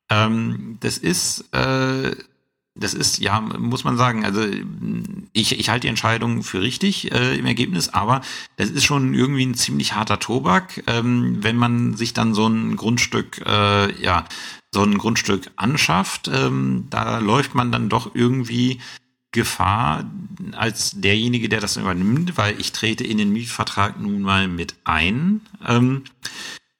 [0.08, 2.14] Ähm, das ist, äh,
[2.74, 4.44] das ist, ja, muss man sagen, also
[5.32, 8.20] ich, ich halte die Entscheidung für richtig äh, im Ergebnis, aber
[8.56, 12.76] das ist schon irgendwie ein ziemlich harter Tobak, ähm, wenn man sich dann so ein
[12.76, 14.26] Grundstück, äh, ja,
[14.72, 18.80] so ein Grundstück anschafft, ähm, da läuft man dann doch irgendwie
[19.32, 20.04] Gefahr
[20.52, 25.42] als derjenige, der das übernimmt, weil ich trete in den Mietvertrag nun mal mit ein.
[25.66, 26.04] Ähm,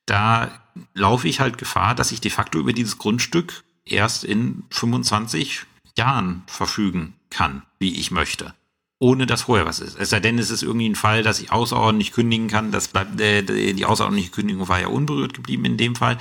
[0.07, 0.51] da
[0.95, 5.65] laufe ich halt Gefahr, dass ich de facto über dieses Grundstück erst in 25
[5.97, 8.55] Jahren verfügen kann, wie ich möchte.
[8.99, 9.99] Ohne dass vorher was ist.
[9.99, 12.73] Es sei denn, es ist irgendwie ein Fall, dass ich außerordentlich kündigen kann.
[12.73, 16.17] Das bleibt, äh, die außerordentliche Kündigung war ja unberührt geblieben in dem Fall.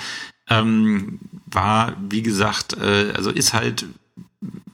[0.49, 3.85] Ähm, war, wie gesagt, äh, also ist halt,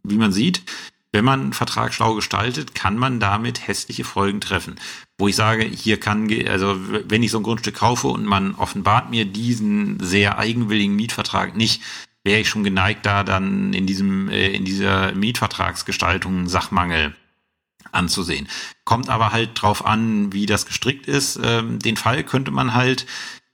[0.03, 0.64] wie man sieht,
[1.12, 4.76] wenn man einen Vertrag schlau gestaltet, kann man damit hässliche Folgen treffen.
[5.18, 9.09] Wo ich sage, hier kann, also wenn ich so ein Grundstück kaufe und man offenbart
[9.09, 11.82] mir diesen sehr eigenwilligen Mietvertrag nicht,
[12.24, 17.16] wäre ich schon geneigt, da dann in diesem, äh, in dieser Mietvertragsgestaltung Sachmangel
[17.91, 18.47] anzusehen.
[18.86, 21.39] Kommt aber halt drauf an, wie das gestrickt ist.
[21.43, 23.05] Ähm, den Fall könnte man halt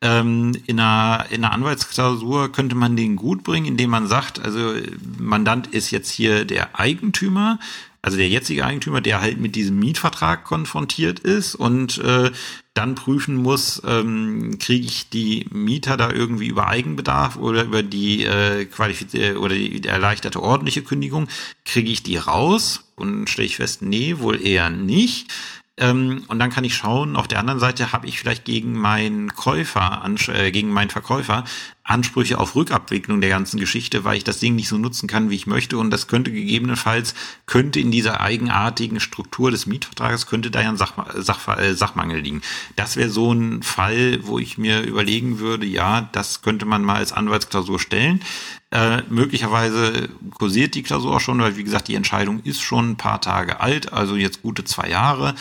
[0.02, 4.74] ähm, in, einer, in einer Anwaltsklausur könnte man den gut bringen, indem man sagt, also
[5.18, 7.60] Mandant ist jetzt hier der Eigentümer,
[8.04, 12.32] also der jetzige Eigentümer, der halt mit diesem Mietvertrag konfrontiert ist und äh,
[12.76, 18.24] dann prüfen muss, ähm, kriege ich die Mieter da irgendwie über Eigenbedarf oder über die
[18.24, 21.28] äh, qualifizierte oder die erleichterte ordentliche Kündigung,
[21.66, 25.34] kriege ich die raus und stelle ich fest, nee, wohl eher nicht.
[25.80, 29.36] Ähm, und dann kann ich schauen, auf der anderen Seite habe ich vielleicht gegen meinen
[29.36, 31.44] Käufer, äh, gegen meinen Verkäufer
[31.88, 35.36] Ansprüche auf Rückabwicklung der ganzen Geschichte, weil ich das Ding nicht so nutzen kann, wie
[35.36, 35.78] ich möchte.
[35.78, 37.16] Und das könnte gegebenenfalls,
[37.46, 42.20] könnte in dieser eigenartigen Struktur des Mietvertrages, könnte da ja ein Sach, Sach, äh, Sachmangel
[42.20, 42.42] liegen.
[42.76, 46.98] Das wäre so ein Fall, wo ich mir überlegen würde, ja, das könnte man mal
[46.98, 48.22] als Anwaltsklausur stellen.
[48.70, 52.98] Äh, möglicherweise kursiert die Klausur auch schon, weil wie gesagt, die Entscheidung ist schon ein
[52.98, 55.36] paar Tage alt, also jetzt gute zwei Jahre.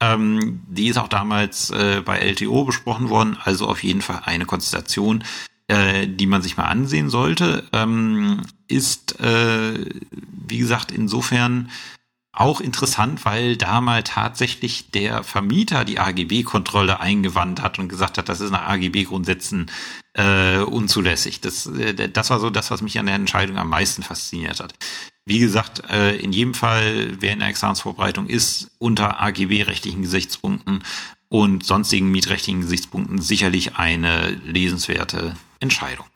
[0.00, 4.46] Ähm, die ist auch damals äh, bei LTO besprochen worden, also auf jeden Fall eine
[4.46, 5.24] Konstellation,
[5.66, 7.64] äh, die man sich mal ansehen sollte.
[7.72, 11.70] Ähm, ist, äh, wie gesagt, insofern
[12.32, 18.28] auch interessant, weil da mal tatsächlich der Vermieter die AGB-Kontrolle eingewandt hat und gesagt hat,
[18.28, 19.68] das ist nach AGB-Grundsätzen
[20.14, 21.40] äh, unzulässig.
[21.40, 24.74] Das, äh, das war so das, was mich an der Entscheidung am meisten fasziniert hat.
[25.28, 30.82] Wie gesagt, äh, in jedem Fall, wer in der Examensvorbereitung ist, unter AGB-rechtlichen Gesichtspunkten
[31.28, 36.06] und sonstigen mietrechtlichen Gesichtspunkten sicherlich eine lesenswerte Entscheidung.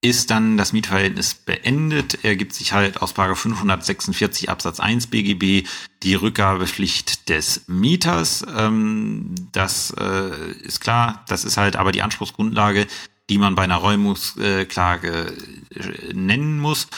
[0.00, 5.68] Ist dann das Mietverhältnis beendet, ergibt sich halt aus 546 Absatz 1 BGB
[6.02, 8.42] die Rückgabepflicht des Mieters.
[8.56, 12.86] Ähm, das äh, ist klar, das ist halt aber die Anspruchsgrundlage,
[13.28, 15.36] die man bei einer Räumungsklage
[15.74, 16.88] äh, nennen muss.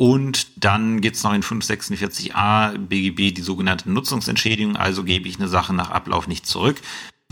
[0.00, 5.74] Und dann gibt's noch in 546a BGB die sogenannte Nutzungsentschädigung, also gebe ich eine Sache
[5.74, 6.80] nach Ablauf nicht zurück,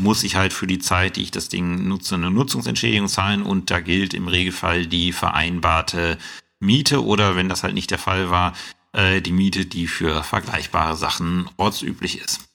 [0.00, 3.70] muss ich halt für die Zeit, die ich das Ding nutze, eine Nutzungsentschädigung zahlen und
[3.70, 6.18] da gilt im Regelfall die vereinbarte
[6.58, 8.52] Miete oder wenn das halt nicht der Fall war,
[8.92, 12.45] äh, die Miete, die für vergleichbare Sachen ortsüblich ist.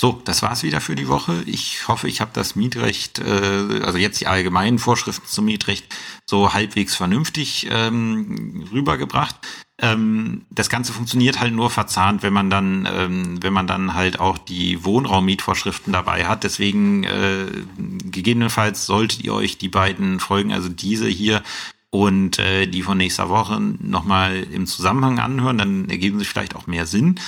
[0.00, 1.42] So, das war's wieder für die Woche.
[1.46, 5.86] Ich hoffe, ich habe das Mietrecht, äh, also jetzt die allgemeinen Vorschriften zum Mietrecht,
[6.24, 9.34] so halbwegs vernünftig ähm, rübergebracht.
[9.80, 14.20] Ähm, das Ganze funktioniert halt nur verzahnt, wenn man dann, ähm, wenn man dann halt
[14.20, 16.44] auch die Wohnraummietvorschriften dabei hat.
[16.44, 17.46] Deswegen äh,
[17.76, 21.42] gegebenenfalls solltet ihr euch die beiden Folgen, also diese hier
[21.90, 26.68] und äh, die von nächster Woche nochmal im Zusammenhang anhören, dann ergeben sich vielleicht auch
[26.68, 27.18] mehr Sinn.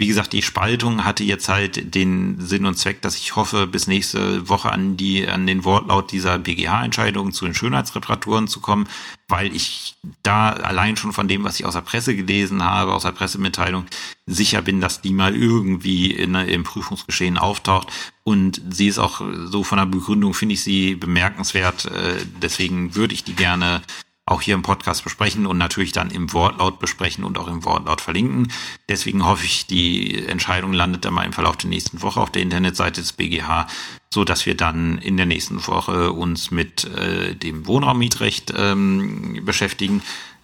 [0.00, 3.88] Wie gesagt, die Spaltung hatte jetzt halt den Sinn und Zweck, dass ich hoffe, bis
[3.88, 8.86] nächste Woche an die, an den Wortlaut dieser BGH-Entscheidung zu den Schönheitsreparaturen zu kommen,
[9.26, 13.02] weil ich da allein schon von dem, was ich aus der Presse gelesen habe, aus
[13.02, 13.86] der Pressemitteilung,
[14.24, 17.88] sicher bin, dass die mal irgendwie in, im Prüfungsgeschehen auftaucht.
[18.22, 21.86] Und sie ist auch so von der Begründung, finde ich sie bemerkenswert.
[21.86, 23.82] Äh, deswegen würde ich die gerne
[24.30, 28.00] auch hier im Podcast besprechen und natürlich dann im Wortlaut besprechen und auch im Wortlaut
[28.00, 28.52] verlinken.
[28.88, 32.42] Deswegen hoffe ich, die Entscheidung landet dann mal im Verlauf der nächsten Woche auf der
[32.42, 33.66] Internetseite des BGH,
[34.10, 40.02] so dass wir dann in der nächsten Woche uns mit äh, dem Wohnraummietrecht ähm, beschäftigen.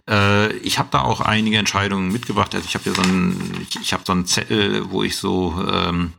[0.08, 2.54] Äh, ich habe da auch einige Entscheidungen mitgebracht.
[2.54, 5.62] Also ich habe hier so ein, ich, ich habe so einen Zettel, wo ich so
[5.70, 6.12] ähm,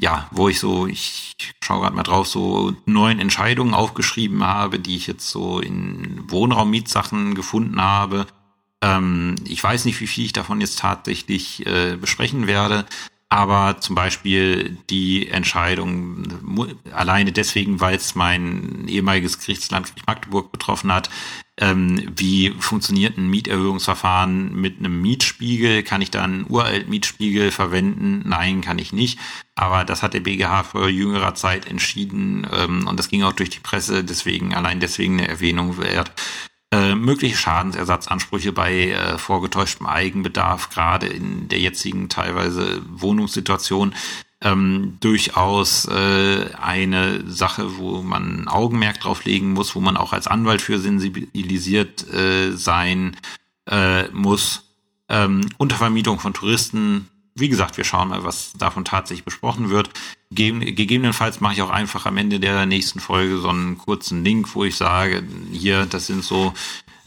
[0.00, 4.96] ja, wo ich so, ich schaue gerade mal drauf, so neun Entscheidungen aufgeschrieben habe, die
[4.96, 8.26] ich jetzt so in Wohnraummietsachen gefunden habe.
[8.80, 12.86] Ähm, ich weiß nicht, wie viel ich davon jetzt tatsächlich äh, besprechen werde,
[13.28, 21.10] aber zum Beispiel die Entscheidung alleine deswegen, weil es mein ehemaliges Gerichtsland Magdeburg betroffen hat,
[21.60, 25.82] ähm, wie funktioniert ein Mieterhöhungsverfahren mit einem Mietspiegel?
[25.82, 28.22] Kann ich da einen uralt Mietspiegel verwenden?
[28.26, 29.18] Nein, kann ich nicht.
[29.54, 33.50] Aber das hat der BGH vor jüngerer Zeit entschieden ähm, und das ging auch durch
[33.50, 36.12] die Presse, deswegen allein deswegen eine Erwähnung wert.
[36.72, 43.92] Äh, mögliche Schadensersatzansprüche bei äh, vorgetäuschtem Eigenbedarf, gerade in der jetzigen teilweise Wohnungssituation,
[44.42, 50.26] ähm, durchaus äh, eine Sache, wo man Augenmerk drauf legen muss, wo man auch als
[50.26, 53.16] Anwalt für sensibilisiert äh, sein
[53.68, 54.62] äh, muss.
[55.08, 57.08] Ähm, Untervermietung von Touristen.
[57.34, 59.90] Wie gesagt, wir schauen mal, was davon tatsächlich besprochen wird.
[60.30, 64.54] Ge gegebenenfalls mache ich auch einfach am Ende der nächsten Folge so einen kurzen Link,
[64.54, 65.22] wo ich sage,
[65.52, 66.54] hier, das sind so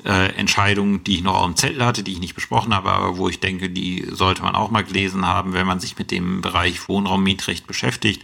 [0.05, 3.17] äh, Entscheidungen, die ich noch auf dem Zettel hatte, die ich nicht besprochen habe, aber
[3.17, 6.41] wo ich denke, die sollte man auch mal gelesen haben, wenn man sich mit dem
[6.41, 8.21] Bereich Wohnraummietrecht beschäftigt,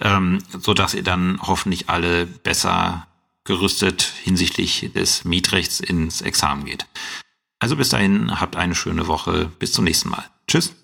[0.00, 3.06] ähm, so dass ihr dann hoffentlich alle besser
[3.44, 6.86] gerüstet hinsichtlich des Mietrechts ins Examen geht.
[7.58, 9.50] Also bis dahin, habt eine schöne Woche.
[9.58, 10.24] Bis zum nächsten Mal.
[10.48, 10.79] Tschüss.